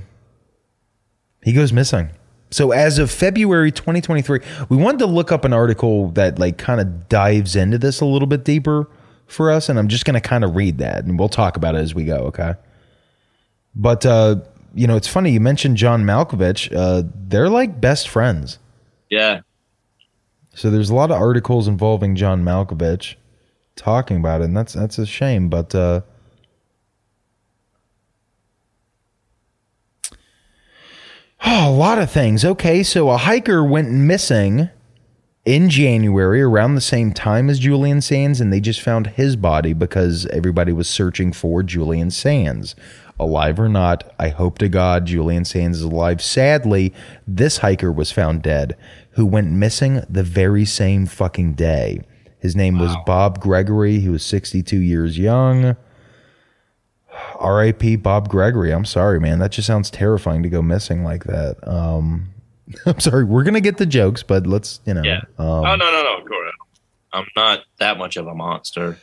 [1.43, 2.11] he goes missing.
[2.51, 6.81] So as of February 2023, we wanted to look up an article that like kind
[6.81, 8.89] of dives into this a little bit deeper
[9.27, 11.75] for us, and I'm just going to kind of read that, and we'll talk about
[11.75, 12.17] it as we go.
[12.27, 12.55] Okay.
[13.75, 14.37] But uh,
[14.75, 16.75] you know, it's funny you mentioned John Malkovich.
[16.75, 18.59] Uh, they're like best friends.
[19.11, 19.41] Yeah.
[20.55, 23.17] So there's a lot of articles involving John Malkovich
[23.75, 25.49] talking about it, and that's that's a shame.
[25.49, 26.03] But uh,
[31.47, 32.45] oh, a lot of things.
[32.45, 34.69] Okay, so a hiker went missing
[35.45, 39.73] in January around the same time as Julian Sands, and they just found his body
[39.73, 42.75] because everybody was searching for Julian Sands.
[43.19, 46.21] Alive or not, I hope to God Julian Sands is alive.
[46.21, 46.93] Sadly,
[47.27, 48.77] this hiker was found dead,
[49.13, 52.01] who went missing the very same fucking day.
[52.41, 54.01] His name was Bob Gregory.
[54.01, 55.77] He was 62 years young.
[57.37, 57.97] R.I.P.
[57.97, 58.73] Bob Gregory.
[58.73, 59.39] I'm sorry, man.
[59.39, 61.57] That just sounds terrifying to go missing like that.
[61.67, 62.31] Um,
[62.87, 63.25] I'm sorry.
[63.25, 65.03] We're gonna get the jokes, but let's, you know.
[65.03, 65.21] Yeah.
[65.39, 66.17] Um, oh no no no.
[67.13, 68.99] I'm not that much of a monster.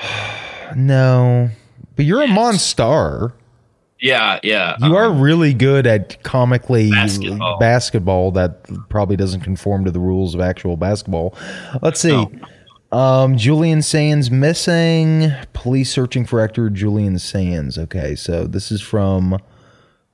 [0.74, 1.50] No,
[1.94, 3.34] but you're a monster.
[4.00, 4.76] Yeah, yeah.
[4.80, 7.58] You are um, really good at comically Basketball.
[7.58, 11.34] basketball that probably doesn't conform to the rules of actual basketball.
[11.82, 12.12] Let's see.
[12.12, 12.30] No.
[12.94, 15.32] Um, Julian Sands missing.
[15.52, 17.76] Police searching for actor Julian Sands.
[17.76, 19.38] Okay, so this is from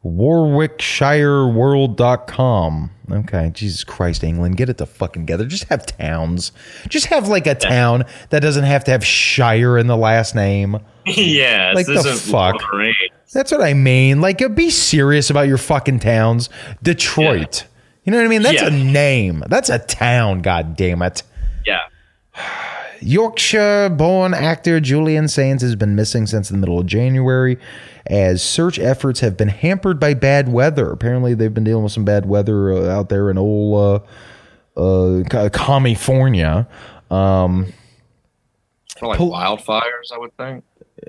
[0.05, 2.91] WarwickShireWorld.com.
[3.11, 5.45] Okay, Jesus Christ, England, get it the fucking together.
[5.45, 6.53] Just have towns.
[6.89, 10.79] Just have like a town that doesn't have to have Shire in the last name.
[11.07, 12.59] yeah, Like this the fuck?
[12.63, 12.95] Wolverine.
[13.35, 14.23] That's what I mean.
[14.23, 16.49] Like, be serious about your fucking towns.
[16.83, 17.67] Detroit.
[18.05, 18.43] You know what I mean?
[18.43, 18.69] That's Yeah.
[18.69, 19.45] a name.
[19.49, 20.41] That's a town.
[20.41, 21.23] God damn it.
[21.67, 21.81] Yeah.
[23.03, 27.59] Yorkshire-born actor Julian Sands has been missing since the middle of January,
[28.07, 30.91] as search efforts have been hampered by bad weather.
[30.91, 34.05] Apparently, they've been dealing with some bad weather uh, out there in old
[34.77, 36.69] uh, uh, California.
[37.11, 37.73] Um,
[38.99, 40.65] For like Pol- wildfires, I would think.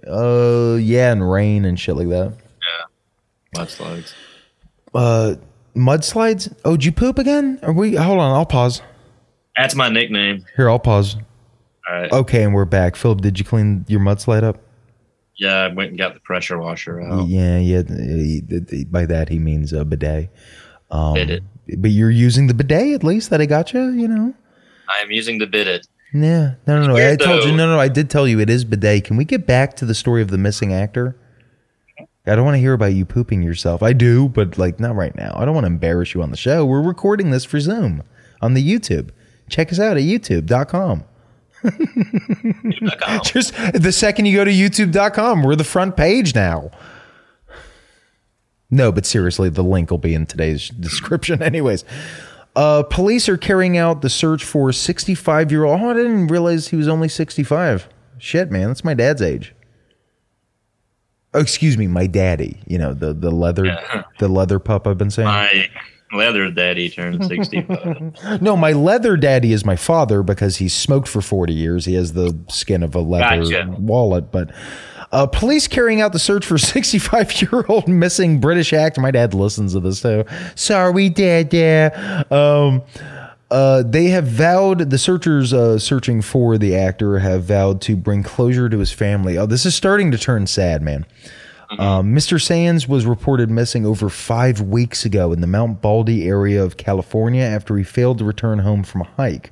[0.08, 2.34] uh, yeah, and rain and shit like that.
[3.54, 4.13] Yeah, mudslides.
[4.94, 5.36] Uh,
[5.76, 6.56] mudslides.
[6.63, 7.60] Oh, did you poop again?
[7.63, 7.96] Are we?
[7.96, 8.82] Hold on, I'll pause.
[9.57, 10.45] That's my nickname.
[10.55, 11.15] Here, I'll pause.
[11.89, 12.11] All right.
[12.11, 12.95] Okay, and we're back.
[12.95, 14.57] Philip, did you clean your mudslide up?
[15.37, 17.27] Yeah, I went and got the pressure washer out.
[17.27, 17.81] Yeah, yeah.
[17.87, 20.29] he- he- By that he means a bidet.
[20.91, 21.43] Um, Bid it.
[21.77, 23.89] But you're using the bidet at least that I got you.
[23.89, 24.33] You know.
[24.89, 25.87] I am using the bidet.
[26.13, 26.55] Yeah.
[26.67, 26.91] No, no, no.
[26.91, 27.51] I weird, told you.
[27.51, 27.55] though.
[27.57, 27.79] No, no.
[27.79, 29.05] I did tell you it is bidet.
[29.05, 31.15] Can we get back to the story of the missing actor?
[32.27, 33.81] I don't want to hear about you pooping yourself.
[33.81, 35.33] I do, but like not right now.
[35.35, 36.65] I don't want to embarrass you on the show.
[36.65, 38.03] We're recording this for Zoom
[38.41, 39.09] on the YouTube.
[39.51, 41.03] Check us out at youtube.com.
[43.23, 46.71] Just the second you go to youtube.com, we're the front page now.
[48.71, 51.83] No, but seriously, the link will be in today's description, anyways.
[52.55, 55.81] Uh, police are carrying out the search for 65 year old.
[55.81, 57.87] Oh, I didn't realize he was only 65.
[58.17, 59.53] Shit, man, that's my dad's age.
[61.33, 62.59] Oh, excuse me, my daddy.
[62.67, 64.03] You know the the leather Yeah.
[64.19, 65.27] the leather pup I've been saying.
[65.29, 65.69] My
[66.13, 68.41] leather daddy turned 65.
[68.41, 71.86] No, my leather daddy is my father because he smoked for 40 years.
[71.86, 73.76] He has the skin of a leather Gotcha.
[73.80, 74.32] wallet.
[74.32, 74.52] But
[75.12, 79.02] uh, police carrying out the search for 65 year old missing British actor.
[79.02, 80.26] My dad listens to this too.
[80.56, 81.54] Sorry, dad.
[81.54, 82.24] Yeah.
[82.32, 82.82] Um,
[83.50, 88.24] uh, they have vowed, the searchers uh, searching for the actor have vowed to bring
[88.24, 89.38] closure to his family.
[89.38, 91.06] Oh, this is starting to turn sad, man.
[91.79, 92.41] Um, Mr.
[92.41, 97.43] Sands was reported missing over five weeks ago in the Mount Baldy area of California
[97.43, 99.51] after he failed to return home from a hike.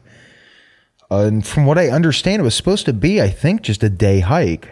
[1.09, 3.89] Uh, and from what I understand, it was supposed to be, I think, just a
[3.89, 4.69] day hike.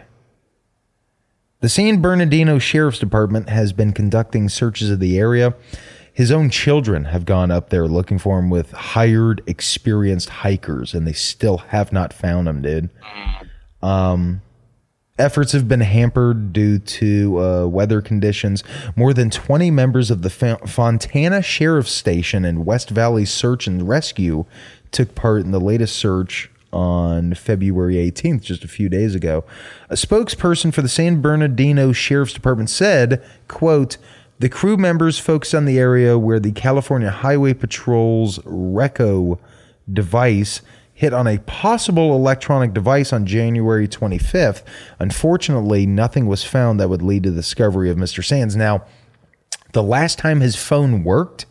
[1.62, 5.55] The San Bernardino Sheriff's Department has been conducting searches of the area.
[6.13, 11.07] His own children have gone up there looking for him with hired, experienced hikers, and
[11.07, 12.89] they still have not found him, dude.
[13.81, 14.41] Um,
[15.17, 18.63] efforts have been hampered due to uh, weather conditions.
[18.95, 24.45] More than 20 members of the Fontana Sheriff's Station and West Valley Search and Rescue
[24.91, 29.43] took part in the latest search on February 18th, just a few days ago.
[29.89, 33.97] A spokesperson for the San Bernardino Sheriff's Department said, quote,
[34.39, 39.39] the crew members focused on the area where the California Highway Patrol's RECCO
[39.91, 40.62] device
[40.97, 44.63] hit on a possible electronic device on January 25th.
[44.97, 48.25] Unfortunately, nothing was found that would lead to the discovery of Mr.
[48.25, 48.55] Sands.
[48.55, 48.83] Now,
[49.73, 51.45] the last time his phone worked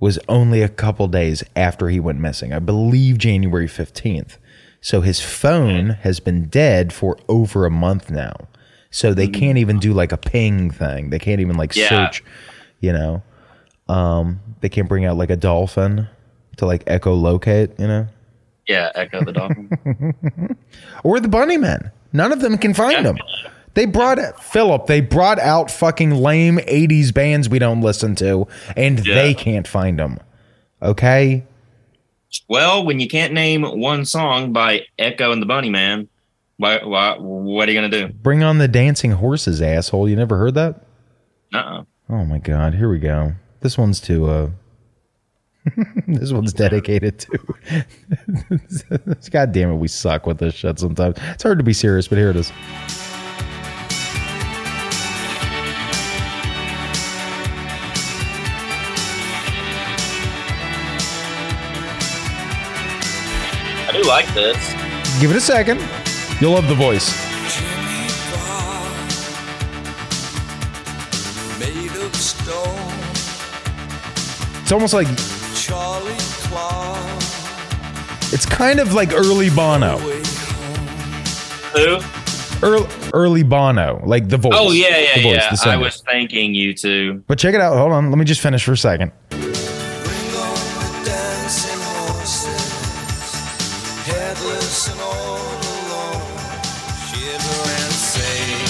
[0.00, 2.52] was only a couple days after he went missing.
[2.52, 4.36] I believe January 15th.
[4.80, 8.34] So his phone has been dead for over a month now.
[8.90, 11.10] So they can't even do like a ping thing.
[11.10, 11.88] They can't even like Yeah.
[11.88, 12.24] search,
[12.80, 13.22] you know.
[13.88, 16.08] Um, they can't bring out like a dolphin
[16.58, 18.06] to like echolocate, you know,
[18.68, 19.68] yeah, Echo the Dolphin.
[21.04, 21.90] or the bunnymen.
[22.12, 23.16] None of them can find them.
[23.74, 24.86] They brought Philip.
[24.86, 28.46] They brought out fucking lame '80s bands we don't listen to,
[28.76, 29.14] and Yeah.
[29.14, 30.18] they can't find them.
[30.82, 31.44] Okay,
[32.48, 36.08] well, when you can't name one song by Echo and the Bunnymen,
[36.56, 38.12] why, why, what are you going to do?
[38.12, 40.08] bring on the dancing horses, asshole.
[40.08, 40.82] You never heard that?
[41.54, 41.84] Uh-uh.
[42.10, 43.32] Oh my god, here we go.
[43.60, 44.50] This one's to uh
[46.08, 47.38] this one's dedicated to
[49.30, 51.16] God damn it, we suck with this shit sometimes.
[51.20, 52.50] It's hard to be serious, but here it is.
[63.88, 64.56] I do like this.
[65.20, 65.80] Give it a second.
[66.40, 67.12] You'll love the voice.
[71.60, 72.92] Made of stone.
[74.62, 75.41] It's almost like Charlie Clark,
[78.32, 79.98] It's kind of like early Bono.
[81.76, 82.00] Who?
[82.66, 84.54] Early, early Bono, like the voice.
[84.56, 85.54] Oh yeah, yeah, the voice, yeah.
[85.54, 87.24] the I was thanking U2.
[87.26, 87.76] But check it out.
[87.76, 88.08] Hold on.
[88.10, 89.12] Let me just finish for a second.
[89.28, 89.36] The
[91.04, 93.34] dancing horses,
[94.06, 95.36] headless and all
[95.76, 96.22] alone.
[97.10, 98.64] Shiver and say,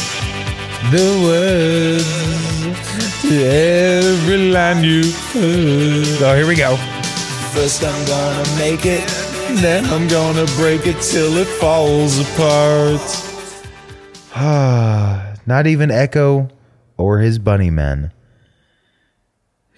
[0.90, 6.20] The words to every line you put.
[6.20, 6.76] Oh, here we go.
[7.54, 9.06] First, I'm gonna make it,
[9.60, 13.00] then I'm gonna break it till it falls apart.
[14.34, 16.48] Ah, not even Echo
[16.96, 18.10] or his bunny men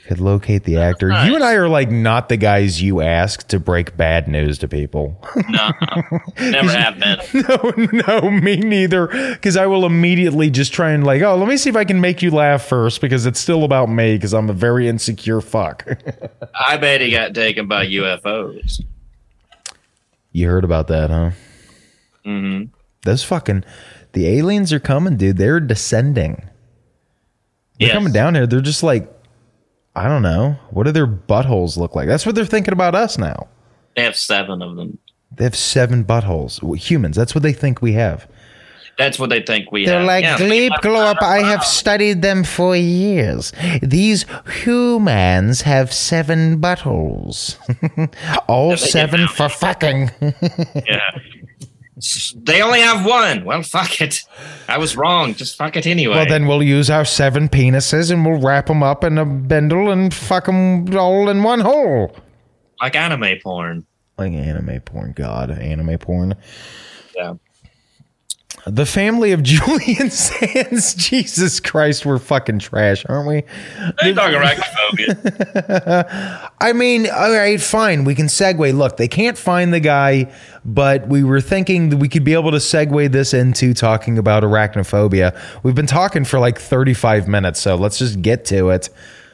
[0.06, 1.08] could locate the actor.
[1.08, 4.68] You and I are like not the guys you ask to break bad news to
[4.68, 5.18] people.
[5.48, 5.70] No,
[6.38, 7.18] never have been.
[7.48, 9.06] no, no, me neither.
[9.06, 12.00] Because I will immediately just try and like, oh, let me see if I can
[12.00, 15.86] make you laugh first because it's still about me because I'm a very insecure fuck.
[16.54, 18.82] I bet he got taken by UFOs.
[20.32, 21.30] you heard about that, huh?
[22.26, 22.72] Mm-hmm.
[23.04, 23.64] Those fucking
[24.12, 25.36] the aliens are coming, dude.
[25.38, 26.36] They're descending.
[27.78, 27.92] They're Yes.
[27.94, 28.46] coming down here.
[28.46, 29.10] They're just like,
[29.96, 30.56] I don't know.
[30.70, 32.08] What do their buttholes look like?
[32.08, 33.48] That's what they're thinking about us now.
[33.96, 34.98] They have seven of them.
[35.36, 36.60] They have seven buttholes.
[36.78, 37.16] Humans.
[37.16, 38.28] That's what they think we have.
[38.96, 40.06] That's what they think we They're have.
[40.06, 43.52] like, Yeah, Gleep think Glorp, I have studied them for years.
[43.82, 44.24] These
[44.62, 47.56] humans have seven buttholes.
[48.48, 50.10] All seven for fucking.
[50.86, 51.00] Yeah.
[52.36, 53.44] They only have one.
[53.44, 54.22] Well, fuck it.
[54.68, 55.34] I was wrong.
[55.34, 56.16] Just fuck it anyway.
[56.16, 59.90] well, then we'll use our seven penises and we'll wrap them up in a bundle
[59.90, 62.14] and fuck them all in one hole.
[62.80, 63.86] like anime porn.
[64.18, 65.12] Like anime porn.
[65.14, 66.34] God, anime porn.
[67.16, 67.34] Yeah.
[68.66, 70.94] The family of Julian Sands.
[70.94, 73.42] Jesus Christ, we're fucking trash, aren't we?
[74.02, 76.50] They talk arachnophobia.
[76.60, 78.04] I mean, all right, fine.
[78.04, 78.74] We can segue.
[78.76, 80.32] Look, they can't find the guy,
[80.64, 84.42] but we were thinking that we could be able to segue this into talking about
[84.42, 85.38] arachnophobia.
[85.62, 88.88] We've been talking for like 35 minutes, so let's just get to it.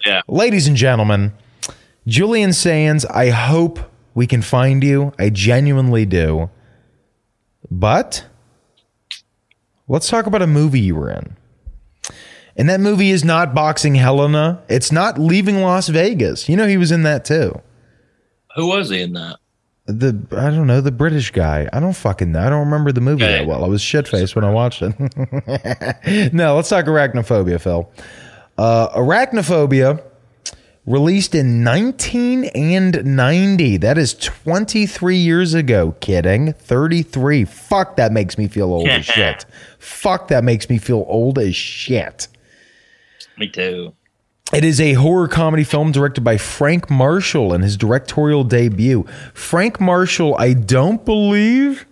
[0.05, 0.23] yeah.
[0.27, 1.33] Ladies and gentlemen,
[2.07, 3.79] Julian Sands, I hope
[4.15, 5.13] we can find you.
[5.21, 6.51] I genuinely do.
[7.71, 8.25] But
[9.91, 11.37] let's talk about a movie you were in.
[12.57, 14.63] And that movie is not Boxing Helena.
[14.69, 16.49] It's not Leaving Las Vegas.
[16.49, 17.61] You know he was in that too.
[18.57, 19.37] Who was he in that?
[19.87, 21.69] The I don't know the British guy.
[21.73, 22.41] I don't fucking know.
[22.41, 23.39] I don't remember the movie Okay.
[23.39, 23.65] that well.
[23.65, 26.33] I was shit faced when I watched it.
[26.33, 27.91] no, let's talk arachnophobia, Phil.
[28.59, 30.03] Uh, arachnophobia
[30.87, 33.77] released in 1990.
[33.79, 35.93] That is 23 years ago.
[36.01, 36.53] Kidding.
[36.53, 37.45] 33.
[37.45, 39.45] Fuck, that makes me feel old as shit.
[39.79, 42.29] Fuck, that makes me feel old as shit.
[43.37, 43.95] Me too.
[44.53, 49.05] It is a horror comedy film directed by Frank Marshall in his directorial debut.
[49.33, 51.87] Frank Marshall, I don't believe,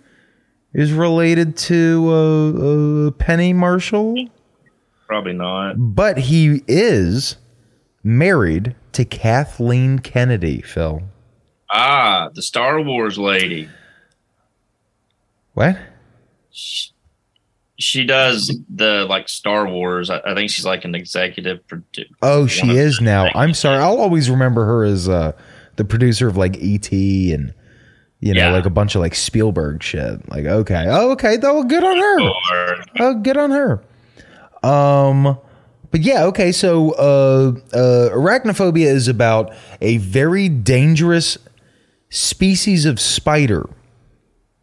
[0.73, 4.13] is related to uh, uh, Penny Marshall,
[5.07, 5.75] Probably not.
[5.77, 7.37] but he is
[8.03, 11.03] married to Kathleen Kennedy, Phil.
[11.71, 13.69] Ah, the Star Wars lady.
[15.53, 15.77] What?
[16.51, 20.09] She does the like Star Wars.
[20.09, 22.09] I, I think she's like an executive producer.
[22.21, 23.27] Oh, she is now.
[23.35, 23.77] I'm sorry.
[23.77, 25.31] I'll always remember her as uh,
[25.77, 27.31] the producer of like E.T.
[27.33, 27.53] and,
[28.19, 28.51] you know, Yeah.
[28.51, 30.27] like a bunch of like Spielberg shit.
[30.29, 30.85] Like, okay.
[30.89, 31.37] Oh, okay.
[31.37, 32.81] Though, good on her.
[32.99, 33.81] Oh, good on her.
[34.67, 35.37] Um,
[35.91, 36.51] but yeah, okay.
[36.51, 41.37] So, uh, uh, arachnophobia is about a very dangerous
[42.09, 43.69] species of spider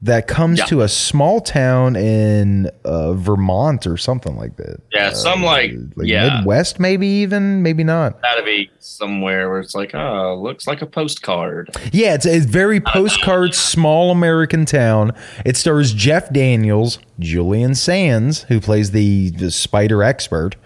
[0.02, 0.64] that comes Yeah.
[0.66, 4.76] to a small town in uh, Vermont or something like that.
[4.92, 8.20] yeah, some like, Like yeah, Midwest, maybe even, maybe not.
[8.20, 11.70] gotta be somewhere where it's like, oh, looks like a postcard.
[11.92, 15.12] Yeah, it's a very postcard, small American town.
[15.46, 20.56] It stars Jeff Daniels, Julian Sands, who plays the, the spider expert,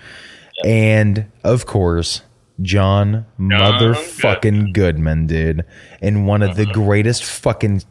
[0.65, 2.23] and of course,
[2.63, 5.65] John motherfucking Goodman, dude,
[6.01, 6.73] in one of the Uh-huh.
[6.73, 7.83] greatest fucking.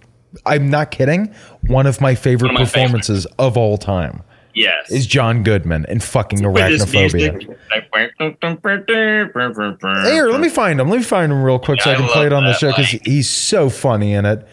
[0.46, 1.34] I'm not kidding.
[1.68, 4.22] One of my favorite of my performances of all time
[4.54, 7.56] Yes, is John Goodman in fucking arachnophobia.
[10.06, 10.90] Here, let me find him.
[10.90, 12.70] Let me find him real quick so I I can play it on the show
[12.70, 14.46] because he's so funny in it.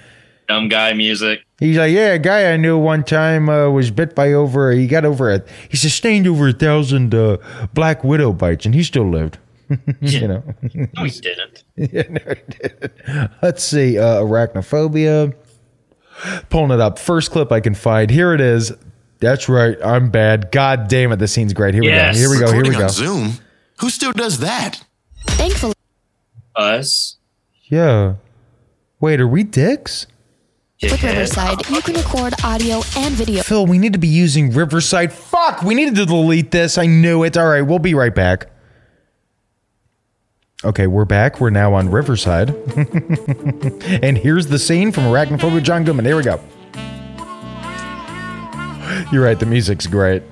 [0.48, 1.40] Dumb guy music.
[1.58, 4.70] He's like, yeah, a guy I knew one time uh, was bit by over.
[4.72, 5.46] He got over it.
[5.68, 7.38] He sustained over a thousand uh,
[7.74, 9.38] black widow bites, and he still lived.
[10.00, 10.42] you know.
[10.74, 11.64] No, he didn't.
[11.76, 12.92] Yeah, no, he didn't.
[13.42, 15.34] Let's see, uh, arachnophobia.
[16.48, 16.98] Pulling it up.
[16.98, 18.10] First clip I can find.
[18.10, 18.72] Here it is.
[19.18, 19.76] That's right.
[19.84, 20.50] I'm bad.
[20.52, 21.16] God damn it.
[21.16, 21.74] The scene's great.
[21.74, 22.16] Here Yes.
[22.16, 22.28] we go.
[22.28, 22.52] Here we go.
[22.52, 22.88] Here we go.
[22.88, 23.32] Zoom?
[23.80, 24.82] Who still does that?
[25.26, 25.74] Thankfully,
[26.54, 27.16] Us.
[27.64, 28.14] Yeah.
[29.00, 30.06] Wait, are we dicks?
[30.82, 33.42] With Riverside, you can record audio and video.
[33.42, 35.10] Phil, we need to be using Riverside.
[35.10, 36.76] Fuck, we needed to delete this.
[36.76, 37.36] I knew it.
[37.38, 38.48] All right, we'll be right back.
[40.64, 41.40] Okay, we're back.
[41.40, 42.50] We're now on Riverside.
[44.02, 46.04] and here's the scene from Arachnophobia John Goodman.
[46.04, 46.40] Here we go.
[49.10, 50.22] You're right, the music's great.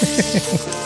[0.00, 0.74] He's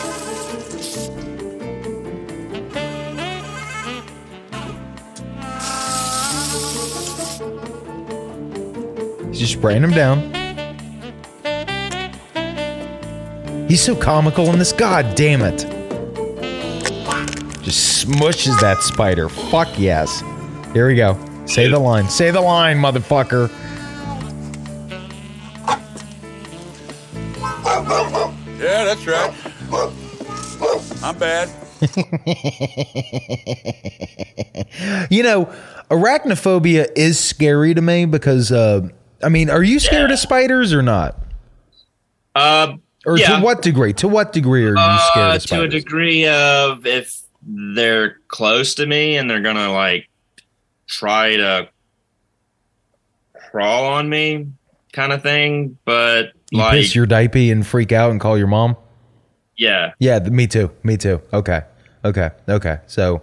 [9.43, 10.21] just spraying him down.
[13.67, 14.71] He's so comical in this.
[14.71, 15.59] God damn it.
[17.61, 19.27] Just smushes that spider.
[19.27, 20.21] Fuck yes.
[20.73, 21.17] Here we go.
[21.45, 22.09] Say the line.
[22.09, 23.51] Say the line, motherfucker.
[28.59, 29.33] Yeah, that's right.
[31.03, 31.49] I'm bad.
[35.09, 35.53] You know,
[35.91, 38.87] arachnophobia is scary to me because, uh,
[39.23, 41.17] I mean, are you scared of spiders or not?
[42.35, 42.73] Uh,
[43.05, 43.37] Or Yeah.
[43.37, 43.93] to what degree?
[43.93, 48.75] To what degree are you scared uh, of to a degree of if they're close
[48.75, 50.07] to me and they're gonna like
[50.87, 51.67] try to
[53.51, 54.47] crawl on me,
[54.93, 55.77] kind of thing.
[55.85, 58.77] But you like, piss your diaper and freak out and call your mom?
[59.57, 60.71] yeah, Yeah, me too.
[60.83, 61.21] Me too.
[61.31, 61.61] Okay.
[62.05, 62.29] Okay.
[62.49, 62.79] Okay.
[62.87, 63.21] So,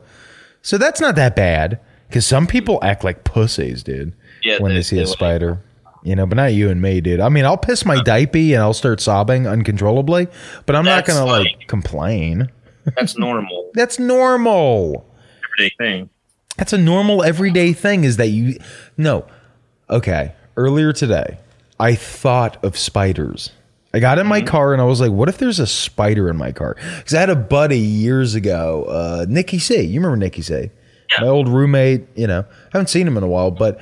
[0.63, 4.13] so that's not that bad because some people act like pussies, dude.
[4.43, 5.59] Yeah, when they, they- see they a like- spider,
[6.03, 7.21] you know, but not you and me, dude.
[7.21, 10.29] I mean, I'll piss my diaper and I'll start sobbing uncontrollably,
[10.67, 12.51] but I'm not gonna like, like- complain.
[12.97, 15.07] that's normal That's normal.
[15.45, 16.11] everyday thing.
[16.57, 18.05] That's a normal everyday thing.
[18.05, 18.59] Is that you?
[18.97, 19.27] No.
[19.89, 20.35] Okay.
[20.57, 21.39] Earlier today,
[21.79, 23.51] I thought of spiders.
[23.95, 24.29] I got in Mm-hmm.
[24.31, 27.15] my car and I was like, "What if there's a spider in my car?" Because
[27.15, 29.81] I had a buddy years ago, uh, Nicky C.
[29.83, 30.71] You remember Nicky C?
[31.21, 32.07] My old roommate.
[32.15, 33.81] You know, I haven't seen him in a while, but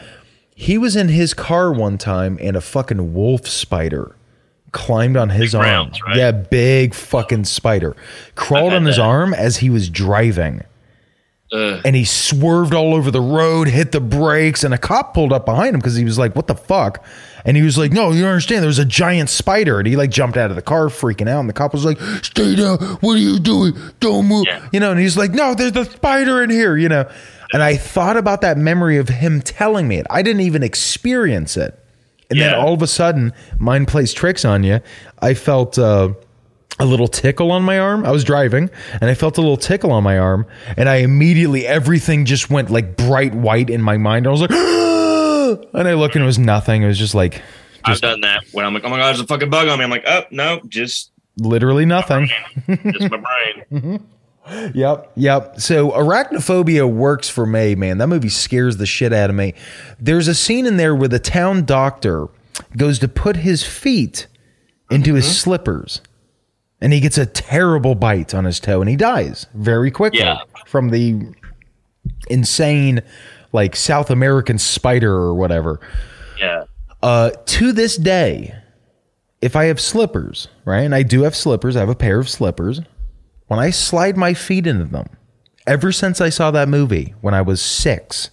[0.61, 4.17] he was in his car one time and a fucking wolf spider
[4.73, 5.65] climbed on his arm.
[5.65, 6.17] rounds, right?
[6.17, 7.95] Yeah, big fucking spider
[8.35, 9.03] crawled on his that.
[9.03, 10.65] arm as he was driving
[11.53, 11.81] Ugh.
[11.85, 15.47] and he swerved all over the road, hit the brakes, and a cop pulled up
[15.47, 17.05] behind him because he was like, "What the fuck?"
[17.45, 18.63] And he was like, "No, you don't understand.
[18.63, 21.39] There was a giant spider." And he like jumped out of the car, freaking out.
[21.39, 22.79] And the cop was like, "Stay down.
[23.01, 23.75] What are you doing?
[24.01, 24.69] Don't move." Yeah.
[24.73, 24.91] You know.
[24.91, 27.09] And he's like, "No, there's a spider in here." You know.
[27.53, 30.07] And I thought about that memory of him telling me it.
[30.11, 31.79] I didn't even experience it.
[32.31, 34.81] And then all of a sudden, mind plays tricks on you.
[35.21, 35.79] I felt.
[35.79, 36.15] uh
[36.81, 38.05] a little tickle on my arm.
[38.05, 38.71] I was driving
[39.01, 40.47] and I felt a little tickle on my arm
[40.77, 44.29] and I immediately everything just went like bright white in my mind.
[44.29, 44.51] I was like
[45.75, 46.83] and I look and it was nothing.
[46.83, 47.43] It was just like
[47.85, 49.85] I've done that when I'm like, oh my god, there's a fucking bug on me.
[49.85, 52.31] I'm like, oh no, just literally nothing.
[52.69, 53.23] just my
[53.71, 54.07] brain.
[54.75, 55.13] Yep.
[55.17, 55.61] Yep.
[55.61, 57.99] So arachnophobia works for me, man.
[57.99, 59.55] That movie scares the shit out of me.
[60.01, 62.29] There's a scene in there where the town doctor
[62.77, 64.27] goes to put his feet
[64.91, 66.01] into his slippers
[66.81, 70.39] and he gets a terrible bite on his toe and he dies very quickly Yeah.
[70.67, 71.27] from the
[72.29, 73.01] insane
[73.53, 75.81] like South American spider or whatever.
[76.39, 76.65] Yeah,
[77.03, 78.55] Uh, to this day,
[79.41, 82.29] if I have slippers, right, and I do have slippers, I have a pair of
[82.29, 82.81] slippers.
[83.49, 85.09] When I slide my feet into them,
[85.67, 88.31] ever since I saw that movie when I was six,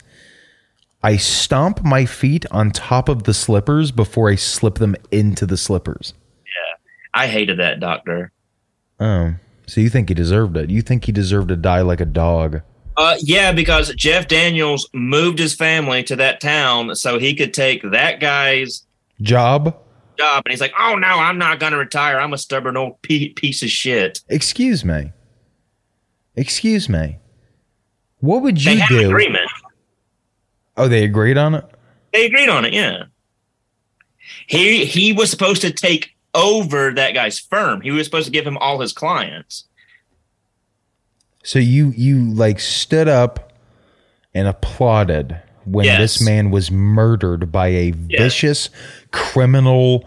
[1.02, 5.58] I stomp my feet on top of the slippers before I slip them into the
[5.58, 6.14] slippers.
[6.46, 6.78] Yeah.
[7.14, 8.32] I hated that doctor.
[9.00, 9.36] Oh,
[9.68, 10.70] so you think he deserved it?
[10.70, 12.62] You think he deserved to die like a dog?
[12.98, 17.82] Uh, yeah, because Jeff Daniels moved his family to that town so he could take
[17.92, 18.86] that guy's
[19.22, 19.78] Job?
[20.18, 22.20] Job, and he's like, "Oh no, I'm not gonna retire.
[22.20, 25.12] I'm a stubborn old piece of shit." Excuse me.
[26.36, 27.18] Excuse me.
[28.20, 29.10] What would They you do?
[29.10, 29.50] agreement.
[30.78, 31.66] Oh, they agreed on it.
[32.14, 32.74] They agreed on it.
[32.74, 33.04] Yeah.
[34.48, 37.82] He he was supposed to take over that guy's firm.
[37.82, 39.66] He was supposed to give him all his clients.
[41.44, 43.54] So you you like stood up
[44.34, 46.00] and applauded when Yes.
[46.00, 48.70] this man was murdered by a vicious
[49.12, 50.06] criminal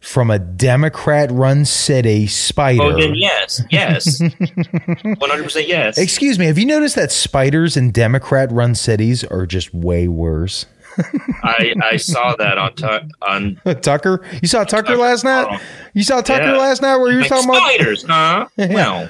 [0.00, 2.82] from a Democrat-run city spider.
[2.82, 4.20] Oh, then yes, yes,
[5.02, 5.98] one hundred percent yes.
[5.98, 10.64] Excuse me, have you noticed that spiders in Democrat-run cities are just way worse?
[11.44, 15.60] I I saw that on tu- on Tucker, you saw Tucker last night.
[15.94, 16.56] You saw Tucker Yeah.
[16.56, 18.46] last night where you were like, talking about spiders, huh?
[18.56, 19.08] Well,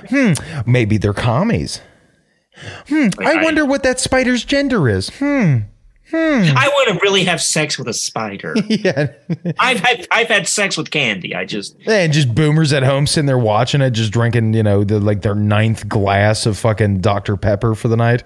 [0.66, 1.80] maybe they're commies.
[2.88, 3.08] Hmm.
[3.20, 5.08] I I- wonder what that spider's gender is.
[5.18, 5.58] Hmm.
[6.10, 6.56] Hmm.
[6.56, 8.54] I want to really have sex with a spider.
[8.68, 9.12] Yeah.
[9.58, 11.34] I've had I've had sex with candy.
[11.34, 14.84] I just And just boomers at home sitting there watching it, just drinking, you know,
[14.84, 17.36] the, like their ninth glass of fucking Dr.
[17.36, 18.22] Pepper for the night.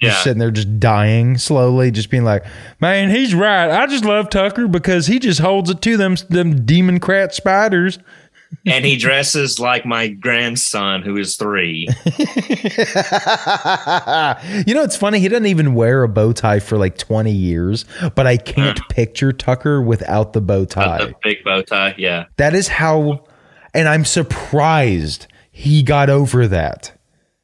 [0.00, 0.22] Just Yeah.
[0.22, 2.44] sitting there, just dying slowly, just being like,
[2.80, 3.68] "Man, he's right.
[3.68, 7.98] I just love Tucker because he just holds it to them them demon crat spiders."
[8.66, 11.88] And he dresses like my grandson who is three.
[12.06, 12.12] you
[14.74, 15.20] know, it's funny.
[15.20, 17.84] He doesn't even wear a bow tie for like twenty years,
[18.14, 18.88] but I can't uh-huh.
[18.90, 20.98] picture Tucker without the bow uh, tie.
[20.98, 21.94] the big bow tie.
[21.98, 22.26] Yeah.
[22.36, 23.24] That is how,
[23.74, 26.92] and I'm surprised he got over that.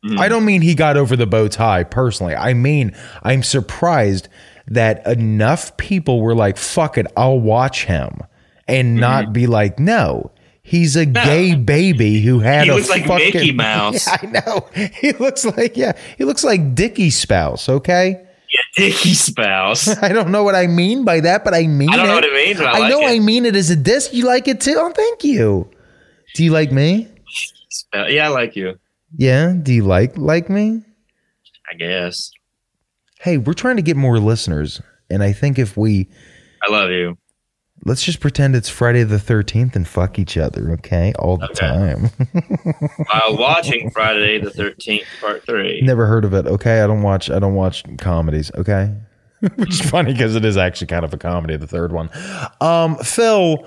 [0.05, 0.18] Mm.
[0.18, 2.34] I don't mean he got over the bow tie personally.
[2.34, 4.28] I mean, I'm surprised
[4.66, 8.20] that enough people were like, fuck it, I'll watch him
[8.66, 9.32] and not mm-hmm.
[9.32, 10.30] be like, no.
[10.67, 14.07] He's a gay baby who had He a looks like fucking, Mickey Mouse.
[14.07, 14.69] Yeah, I know.
[14.99, 15.93] He looks like yeah.
[16.17, 17.69] He looks like Dickie's spouse.
[17.69, 18.27] Okay.
[18.51, 19.89] Yeah, Dickie's spouse.
[20.03, 22.25] I don't know what I mean by that, but I mean I don't know what
[22.25, 23.11] it means, but I like know it.
[23.11, 24.15] I mean it as a disc.
[24.15, 24.75] You like it too?
[24.79, 25.71] Oh, thank you.
[26.35, 27.09] Do you like me?
[27.93, 28.79] Uh, yeah, I like you.
[29.19, 29.53] Yeah.
[29.53, 30.83] Do you like like me?
[31.71, 32.31] I guess.
[33.21, 36.09] Hey, we're trying to get more listeners, and I think if we
[36.67, 37.19] I love you.
[37.85, 41.55] Let's just pretend it's Friday the thirteenth and fuck each other, okay, all the Okay.
[41.66, 42.05] time.
[43.11, 45.80] While watching Friday the Thirteenth Part Three.
[45.82, 46.47] Never heard of it.
[46.47, 47.30] Okay, I don't watch.
[47.30, 48.51] I don't watch comedies.
[48.57, 48.93] Okay,
[49.57, 51.57] which is funny because it is actually kind of a comedy.
[51.57, 52.11] The third one,
[52.61, 53.66] um, Phil.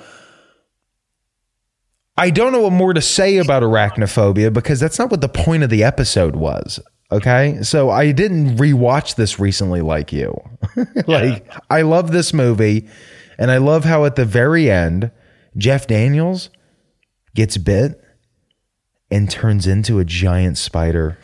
[2.20, 5.62] I don't know what more to say about arachnophobia because that's not what the point
[5.62, 6.80] of the episode was.
[7.12, 10.36] Okay, so I didn't rewatch this recently like you.
[11.08, 12.88] like I love this movie,
[13.38, 15.12] and I love how at the very end,
[15.56, 16.50] Jeff Daniels
[17.36, 18.02] gets bit
[19.10, 21.18] and turns into a giant spider.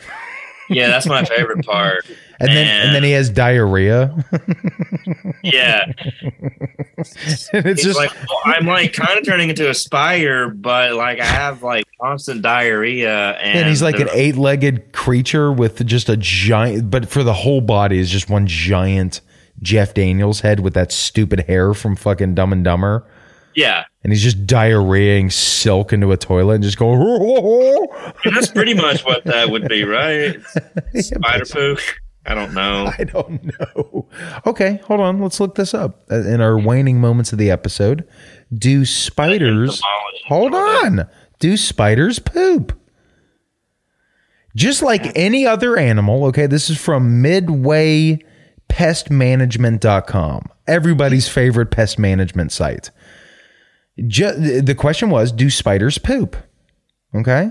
[0.70, 2.06] Yeah, that's my favorite part.
[2.40, 4.12] And then and then he has diarrhea.
[5.44, 5.94] Yeah, and
[7.02, 11.20] it's He's just like well, I'm like kind of turning into a spider, but like
[11.20, 16.16] I have like constant diarrhea, and, and he's like an eight-legged creature with just a
[16.16, 19.20] giant but for the whole body is just one giant
[19.62, 23.06] Jeff Daniels head with that stupid hair from fucking Dumb and Dumber.
[23.54, 23.84] yeah.
[24.02, 27.00] And he's just diarrheaing silk into a toilet and just going
[28.24, 30.36] And that's pretty much what that would be, right?
[30.96, 31.78] Spider poop.
[32.26, 32.90] I don't know.
[32.98, 34.08] I don't know.
[34.46, 35.20] Okay, hold on.
[35.20, 36.04] Let's look this up.
[36.10, 38.06] Uh, In our waning moments of the episode,
[38.52, 39.80] do spiders
[40.28, 41.08] Hold on.
[41.38, 42.78] Do spiders poop?
[44.54, 47.22] Just like any other animal, okay, this is from
[48.74, 52.90] midwaypestmanagement.com, everybody's favorite pest management site.
[54.06, 56.36] Ju- the question was Do spiders poop?
[57.14, 57.50] Okay.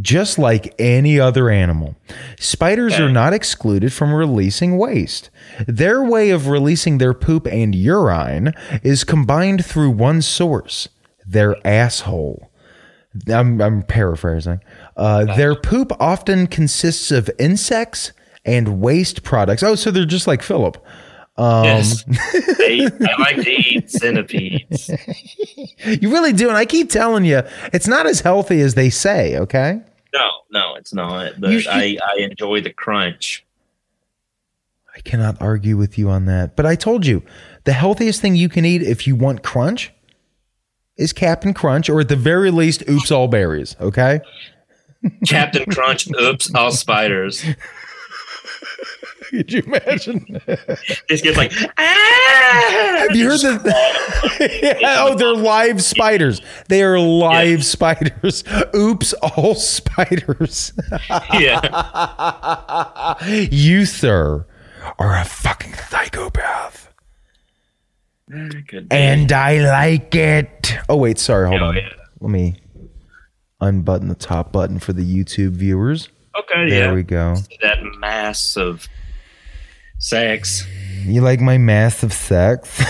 [0.00, 1.94] Just like any other animal,
[2.40, 3.04] spiders Okay.
[3.04, 5.30] are not excluded from releasing waste.
[5.68, 8.52] Their way of releasing their poop and urine
[8.82, 10.88] is combined through one source
[11.28, 12.50] their asshole.
[13.28, 14.60] I'm, I'm paraphrasing.
[14.96, 18.12] Uh, their poop often consists of insects
[18.46, 19.62] and waste products.
[19.62, 20.78] Oh, so they're just like Philip.
[21.36, 22.04] Um, yes.
[22.58, 24.90] They- I like to eat centipedes.
[25.84, 26.48] You really do.
[26.48, 27.42] And I keep telling you,
[27.72, 29.80] it's not as healthy as they say, okay?
[30.14, 31.34] No, no, it's not.
[31.38, 33.44] But should- I, I enjoy the crunch.
[34.94, 36.56] I cannot argue with you on that.
[36.56, 37.22] But I told you,
[37.64, 39.92] the healthiest thing you can eat if you want crunch
[40.96, 44.20] is Captain Crunch, or at the very least, Oops All Berries, okay?
[45.28, 47.44] Captain Crunch, oops, all spiders.
[49.30, 50.40] Could you imagine?
[51.08, 52.96] This gets like, ah!
[53.08, 54.60] Have you heard the?
[54.62, 56.40] Yeah, oh, they're live spiders.
[56.68, 57.64] They are live Yeah.
[57.64, 58.44] spiders.
[58.74, 60.72] Oops, all spiders.
[61.34, 63.14] Yeah.
[63.50, 64.46] you, sir,
[64.98, 66.92] are a fucking psychopath.
[68.90, 70.76] And I like it.
[70.88, 71.48] Oh, wait, sorry.
[71.48, 71.76] Hold Oh, on.
[71.76, 71.88] yeah.
[72.20, 72.56] Let me
[73.60, 76.08] unbutton the top button for the YouTube viewers.
[76.40, 76.68] Okay, yeah.
[76.68, 76.94] There yeah.
[76.94, 77.34] we go.
[77.62, 78.88] That mass of
[79.98, 80.66] sex.
[81.04, 82.82] You like my mass of sex?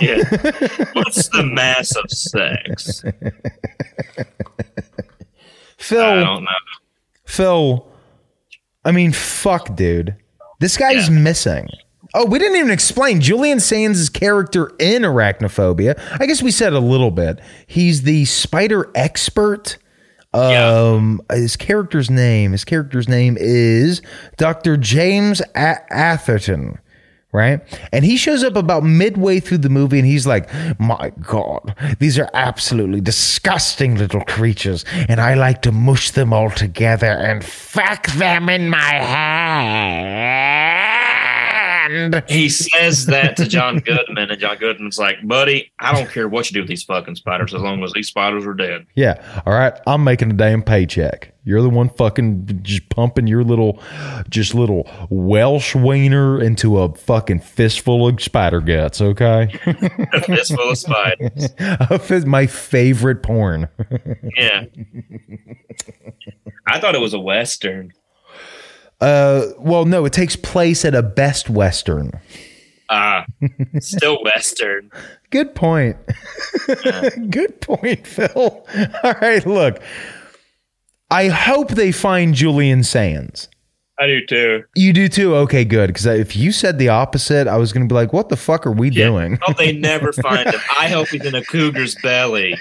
[0.00, 0.16] Yeah.
[0.94, 3.02] What's the mass of sex?
[5.78, 6.50] Phil, I don't know.
[7.24, 7.86] Phil,
[8.84, 10.16] I mean, fuck, dude.
[10.58, 11.18] This guy's Yeah.
[11.18, 11.68] missing.
[12.12, 15.98] Oh, we didn't even explain Julian Sands' character in Arachnophobia.
[16.20, 17.38] I guess we said a little bit.
[17.68, 19.78] He's the spider expert.
[20.32, 24.00] Um, his character's name, his character's name is
[24.36, 24.76] Dr.
[24.76, 26.78] James A- Atherton,
[27.32, 27.60] right?
[27.92, 32.16] And he shows up about midway through the movie and he's like, My God, these
[32.18, 38.06] are absolutely disgusting little creatures, and I like to mush them all together and fuck
[38.12, 38.98] them in my
[41.90, 42.22] hand.
[42.28, 46.50] he says that to John Goodman, and John Goodman's like, "Buddy, I don't care what
[46.50, 49.42] you do with these fucking spiders, as long as these spiders are dead." Yeah.
[49.46, 49.74] All right.
[49.86, 51.32] I'm making a damn paycheck.
[51.42, 53.82] You're the one fucking just pumping your little,
[54.28, 59.00] just little Welsh wiener into a fucking fistful of spider guts.
[59.00, 59.48] Okay.
[60.32, 61.48] It's full of spiders.
[62.06, 63.68] Fist- My favorite porn.
[64.36, 64.64] Yeah.
[66.66, 67.92] I thought it was a western.
[69.00, 72.12] Uh, well, no, it takes place at a Best Western.
[72.90, 73.24] Ah,
[73.80, 74.90] still western.
[75.30, 75.96] Good point.
[77.30, 78.30] Good point, Phil.
[79.04, 79.80] All right, look.
[81.10, 83.48] I hope they find Julian Sands.
[83.98, 84.64] I do too.
[84.74, 85.34] You do too?
[85.36, 85.88] Okay, good.
[85.88, 88.66] Because if you said the opposite, I was going to be like, what the fuck
[88.66, 89.34] are we doing?
[89.34, 90.60] I hope they never find him.
[90.78, 92.56] I hope he's in a cougar's belly.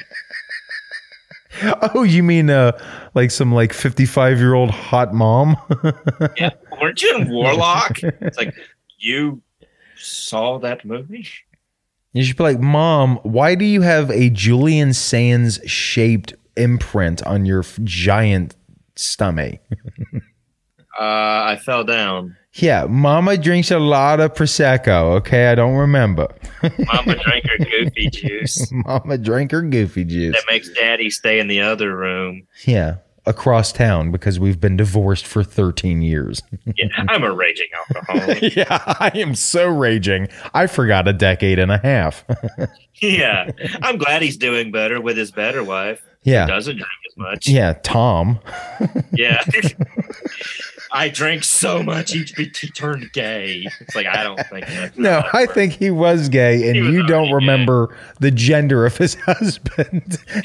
[1.96, 2.72] Oh, you mean uh,
[3.16, 5.58] like some like 55 year old hot mom?
[6.38, 6.52] Yeah,
[6.82, 8.02] weren't you in Warlock?
[8.04, 8.54] It's like
[8.98, 9.42] you
[9.96, 11.28] saw that movie.
[12.14, 17.46] you should be like, Mom, why do you have a Julian Sands shaped imprint on
[17.46, 18.56] your f- giant
[18.96, 19.60] stomach?
[21.00, 22.36] Uh, I fell down.
[22.54, 25.16] Yeah, Mama drinks a lot of Prosecco.
[25.18, 26.28] Okay, I don't remember.
[26.62, 28.70] Mama drank her goofy juice.
[28.72, 30.36] Mama drank her goofy juice.
[30.36, 32.48] That makes Daddy stay in the other room.
[32.66, 36.42] Yeah, across town because we've been divorced for 13 years.
[36.76, 38.56] Yeah, I'm a raging alcoholic.
[38.56, 38.66] yeah,
[39.00, 40.28] I am so raging.
[40.54, 42.26] I forgot a decade and a half.
[43.02, 43.52] yeah,
[43.84, 46.02] I'm glad he's doing better with his better wife.
[46.24, 46.48] yeah.
[46.48, 47.48] Doesn't drink as much.
[47.48, 48.40] Yeah, Tom.
[49.14, 49.42] Yeah.
[50.92, 53.68] I drank so much he, he turned gay.
[53.80, 57.06] It's like I don't think that's No, I think he was gay, and was you
[57.06, 60.18] don't remember the gender of his husband.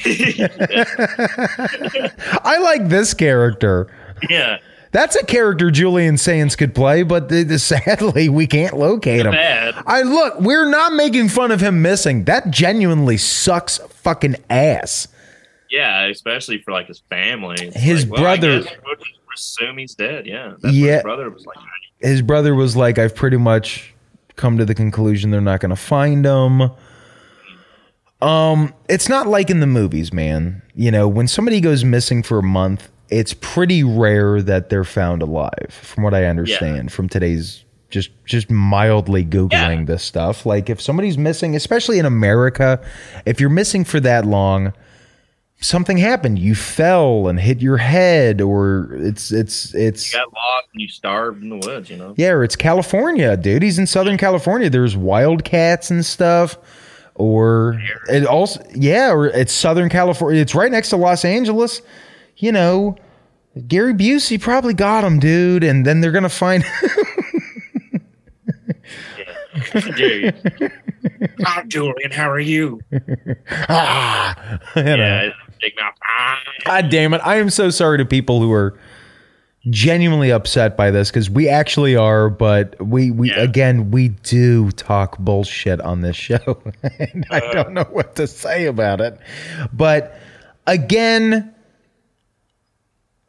[2.44, 3.90] I like this character.
[4.28, 4.58] yeah.
[4.92, 9.32] That's a character Julian Sands could play, but th- th- sadly, we can't locate him.
[9.32, 9.74] Bad.
[9.88, 12.24] I look, we're not making fun of him missing.
[12.26, 15.08] That genuinely sucks fucking ass.
[15.68, 17.56] Yeah, especially for like his family.
[17.60, 18.94] It's His like, brother- we'll
[19.34, 20.26] assume he's dead.
[20.26, 20.54] Yeah.
[20.60, 20.94] That's Yeah.
[20.94, 21.56] his brother was like.
[22.00, 23.94] His brother was like, I've pretty much
[24.36, 26.70] come to the conclusion they're not going to find him.
[28.20, 30.62] Um, it's not like in the movies, man.
[30.74, 35.22] You know, when somebody goes missing for a month, it's pretty rare that they're found
[35.22, 39.84] alive, from what I understand from today's just just mildly googling Yeah.
[39.84, 40.44] this stuff.
[40.46, 42.80] Like if somebody's missing, especially in America,
[43.26, 44.72] if you're missing for that long,
[45.60, 46.38] something happened.
[46.38, 50.88] You fell and hit your head or it's it's it's You got lost and you
[50.88, 52.14] starved in the woods, you know?
[52.16, 53.62] yeah, or it's California, dude.
[53.62, 54.68] He's in Southern California.
[54.70, 56.56] There's wildcats and stuff.
[57.16, 60.40] Or it also, yeah, or it's Southern California.
[60.40, 61.80] It's right next to Los Angeles.
[62.38, 62.96] You know,
[63.68, 65.62] Gary Busey probably got him, dude.
[65.62, 66.64] And then they're gonna find.
[69.96, 70.34] Dude.
[71.42, 72.10] Hi, Julian.
[72.10, 72.80] How are you?
[73.68, 75.32] Ah, you know.
[75.64, 75.94] Big mouth.
[76.06, 76.38] Ah.
[76.66, 77.22] God damn it!
[77.24, 78.78] I am so sorry to people who are
[79.70, 83.40] genuinely upset by this because we actually are, but we we Yeah.
[83.40, 86.62] again we do talk bullshit on this show,
[86.98, 89.18] and I don't know what to say about it.
[89.72, 90.18] But
[90.66, 91.50] again.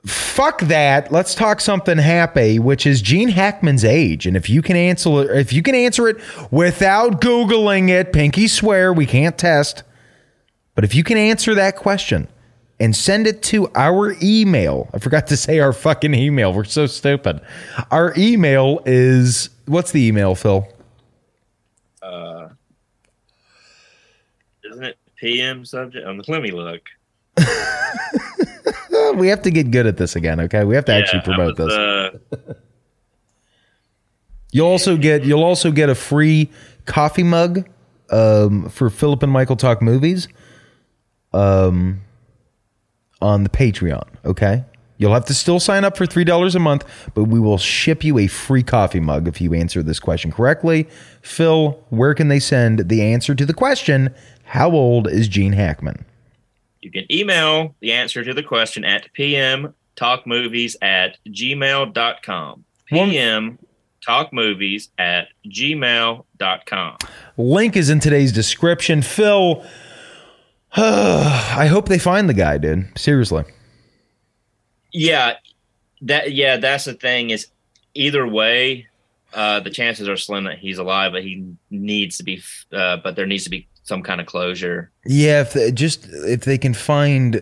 [0.06, 1.12] Fuck that.
[1.12, 4.28] Let's talk something happy, which is Gene Hackman's age.
[4.28, 6.18] And if you can answer if you can answer it
[6.52, 9.82] without Googling it, pinky swear we can't test.
[10.76, 12.28] But if you can answer that question
[12.80, 16.54] and send it to our email, I forgot to say our fucking email.
[16.54, 17.40] We're so stupid.
[17.92, 20.68] Our email is what's the email, Phil?
[22.02, 22.50] Uh,
[24.70, 26.06] Isn't it PM subject?
[26.06, 26.82] Um, let me look.
[29.16, 30.64] We have to get good at this again, okay?
[30.64, 31.68] We have to actually Yeah, that promote was,
[32.32, 32.50] this.
[32.50, 32.54] Uh,
[34.52, 36.50] You'll also get you'll also get a free
[36.86, 37.68] coffee mug
[38.10, 40.30] um, for Philip and Michael Talk Movies
[41.36, 42.02] um,
[43.22, 44.08] on the Patreon.
[44.24, 44.64] Okay,
[44.98, 48.04] you'll have to still sign up for three dollars a month, but we will ship
[48.04, 50.88] you a free coffee mug if you answer this question correctly.
[51.22, 54.14] Phil, where can they send the answer to the question?
[54.46, 56.06] How old is Gene Hackman?
[56.86, 62.64] you can email the answer to the question at PM talkmovies at gmail.com.
[62.86, 63.58] PM
[64.08, 66.98] talkmovies at gmail.com.
[67.38, 69.02] Link is in today's description.
[69.02, 69.66] Phil,
[70.78, 72.88] I hope they find the guy, dude.
[72.98, 73.44] Seriously.
[74.92, 75.34] Yeah,
[76.02, 77.48] that yeah, that's the thing is
[77.94, 78.88] either way,
[79.34, 82.42] uh, the chances are slim that he's alive, but he needs to be,
[82.74, 84.92] uh, but there needs to be some kind of closure.
[85.06, 87.42] Yeah, if they, just if they can find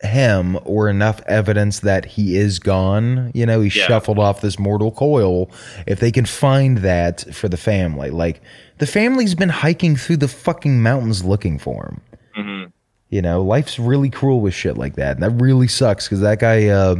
[0.00, 3.86] him or enough evidence that he is gone, you know, he Yeah.
[3.86, 5.50] shuffled off this mortal coil,
[5.86, 8.40] if they can find that for the family, like
[8.78, 12.00] the family's been hiking through the fucking mountains looking for him.
[12.44, 12.72] Mhm.
[13.10, 15.16] You know, life's really cruel with shit like that.
[15.16, 16.96] And that really sucks because that guy, uh,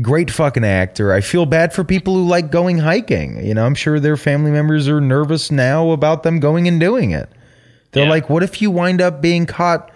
[0.00, 1.12] great fucking actor.
[1.12, 3.44] I feel bad for people who like going hiking.
[3.44, 7.10] You know, I'm sure their family members are nervous now about them going and doing
[7.10, 7.28] it.
[7.92, 8.10] They're Yeah.
[8.10, 9.90] like, what if you wind up being caught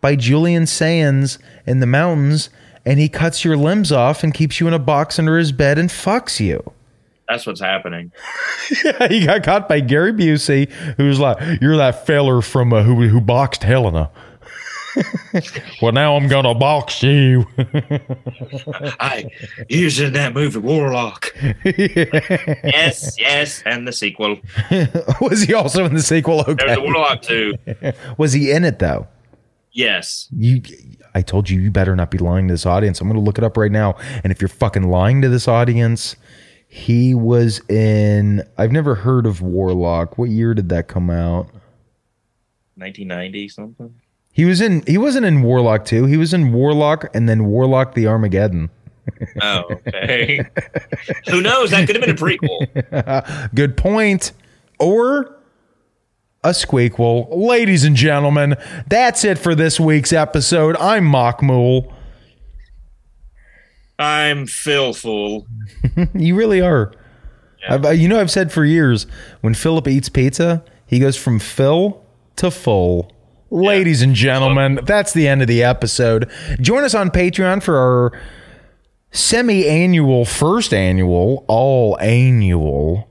[0.00, 2.48] by Julian Sands in the mountains
[2.86, 5.78] and he cuts your limbs off and keeps you in a box under his bed
[5.78, 6.62] and fucks you?
[7.30, 8.10] That's what's happening.
[8.84, 13.06] yeah, he got caught by Gary Busey, who's like, "You're that feller from uh, who
[13.06, 14.10] who boxed Helena."
[15.80, 17.46] well, now I'm gonna box you.
[18.98, 19.30] I
[19.68, 21.32] used in that movie Warlock.
[21.64, 24.38] yes, yes, and the sequel.
[25.20, 26.42] Was he also in the sequel?
[26.42, 26.76] There's Okay.
[26.78, 27.54] Warlock too.
[28.18, 29.06] Was he in it though?
[29.72, 30.28] Yes.
[30.36, 30.62] You,
[31.14, 33.00] I told you, you better not be lying to this audience.
[33.00, 33.96] I'm going to look it up right now.
[34.24, 36.16] And if you're fucking lying to this audience,
[36.72, 38.44] he was in.
[38.56, 40.16] I've never heard of Warlock.
[40.16, 41.46] What year did that come out?
[42.76, 43.94] 1990 something.
[44.32, 44.84] He was in.
[44.86, 46.04] He wasn't in Warlock two.
[46.04, 48.70] He was in Warlock and then Warlock the Armageddon.
[49.42, 50.48] Oh, okay.
[51.28, 51.72] Who knows?
[51.72, 53.50] That could have been a prequel.
[53.54, 54.30] Good point.
[54.78, 55.36] Or
[56.44, 57.26] a squeakquel.
[57.30, 58.54] Ladies and gentlemen,
[58.88, 60.76] that's it for this week's episode.
[60.76, 61.92] I'm Mock Mool.
[64.00, 65.46] I'm Phil Fool.
[66.14, 66.92] You really are.
[67.68, 69.06] I've, uh, you know, I've said for years
[69.42, 72.02] when Philip eats pizza, he goes from Phil
[72.36, 73.12] to full.
[73.50, 76.30] Ladies and gentlemen, that's the end of the episode.
[76.60, 78.20] Join us on Patreon for our
[79.10, 83.08] semi annual, first annual, all annual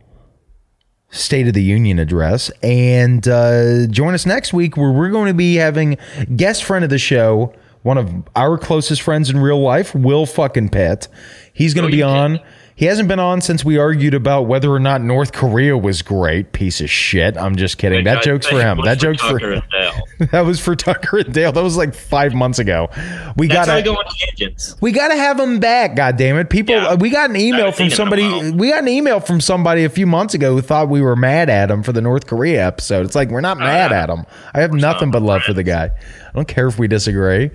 [1.12, 2.50] State of the Union address.
[2.64, 5.98] And uh, join us next week where we're going to be having
[6.36, 10.70] guest friend of the show, one of our closest friends in real life, Will fucking
[10.70, 11.08] Pitt.
[11.54, 12.40] He's going to be on.
[12.80, 16.54] He hasn't been on since we argued about whether or not North Korea was great.
[16.54, 17.36] Piece of shit.
[17.36, 18.06] I'm just kidding.
[18.06, 18.80] That joke's for him.
[18.86, 20.28] That joke's for Tucker and Dale.
[20.32, 21.52] that was for Tucker and Dale.
[21.52, 22.88] That was like five months ago.
[23.36, 24.78] We I gotta go on tangents.
[24.80, 25.98] we gotta have him back.
[25.98, 26.74] God damn it, people!
[26.74, 26.94] Yeah.
[26.96, 28.52] we got an email from seen him in a somebody.
[28.52, 31.50] We got an email from somebody a few months ago who thought we were mad
[31.50, 33.06] at him for the North Korea episode.
[33.06, 34.26] It's like we're not mad Uh, at him.
[34.54, 35.88] I have nothing but love for the guy.
[36.30, 37.52] I don't care if we disagree.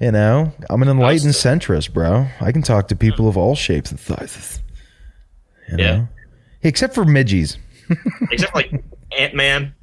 [0.00, 2.26] You know, I'm an enlightened centrist, bro.
[2.42, 4.60] I can talk to people of all shapes and sizes.
[5.70, 5.82] You know?
[5.82, 6.06] Yeah.
[6.62, 7.58] Except for midgies.
[8.30, 8.84] Except like
[9.16, 9.74] Ant Man.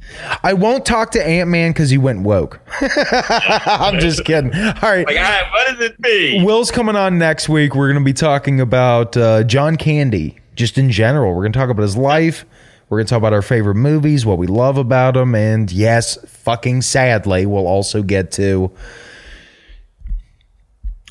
[0.43, 2.59] I won't talk to Ant Man because he went woke.
[2.81, 4.53] I'm just kidding.
[4.53, 5.05] All right.
[5.05, 6.43] Like, ah, what does it be?
[6.43, 7.75] Will's coming on next week.
[7.75, 11.33] We're going to be talking about uh, John Candy, just in general.
[11.33, 12.45] We're going to talk about his life.
[12.89, 16.17] We're going to talk about our favorite movies, what we love about him, and yes,
[16.27, 18.71] fucking sadly, we'll also get to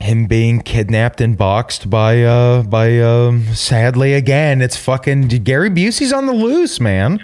[0.00, 6.12] him being kidnapped and boxed by uh by um sadly again it's fucking Gary Busey's
[6.12, 7.22] on the loose man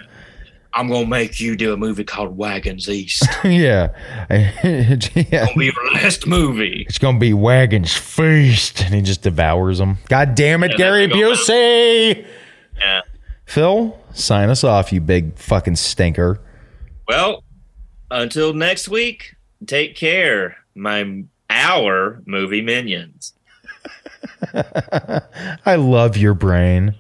[0.74, 3.24] I'm gonna make you do a movie called Wagons East.
[3.44, 3.88] yeah
[4.30, 6.84] yeah It's Gonna be your last movie.
[6.88, 9.96] It's gonna be Wagon's feast, and he just devours them.
[10.08, 12.24] God damn it, Yeah, Gary Busey!
[12.78, 13.00] Yeah.
[13.46, 16.38] Phil, sign us off, you big fucking stinker.
[17.08, 17.42] Well,
[18.10, 19.34] until next week,
[19.66, 21.24] take care, my
[21.58, 23.34] our movie minions.
[24.54, 26.94] I love your brain.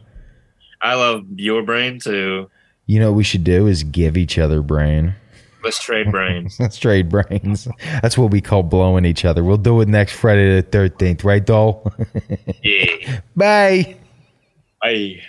[0.82, 2.50] I love your brain too.
[2.86, 5.14] You know what we should do is give each other brain.
[5.62, 6.56] Let's trade brains.
[6.60, 7.68] Let's trade brains.
[8.00, 9.42] That's what we call blowing each other.
[9.42, 11.92] We'll do it next Friday the thirteenth, right, doll?
[12.62, 13.20] yeah.
[13.36, 13.96] Bye.
[14.82, 15.20] Bye.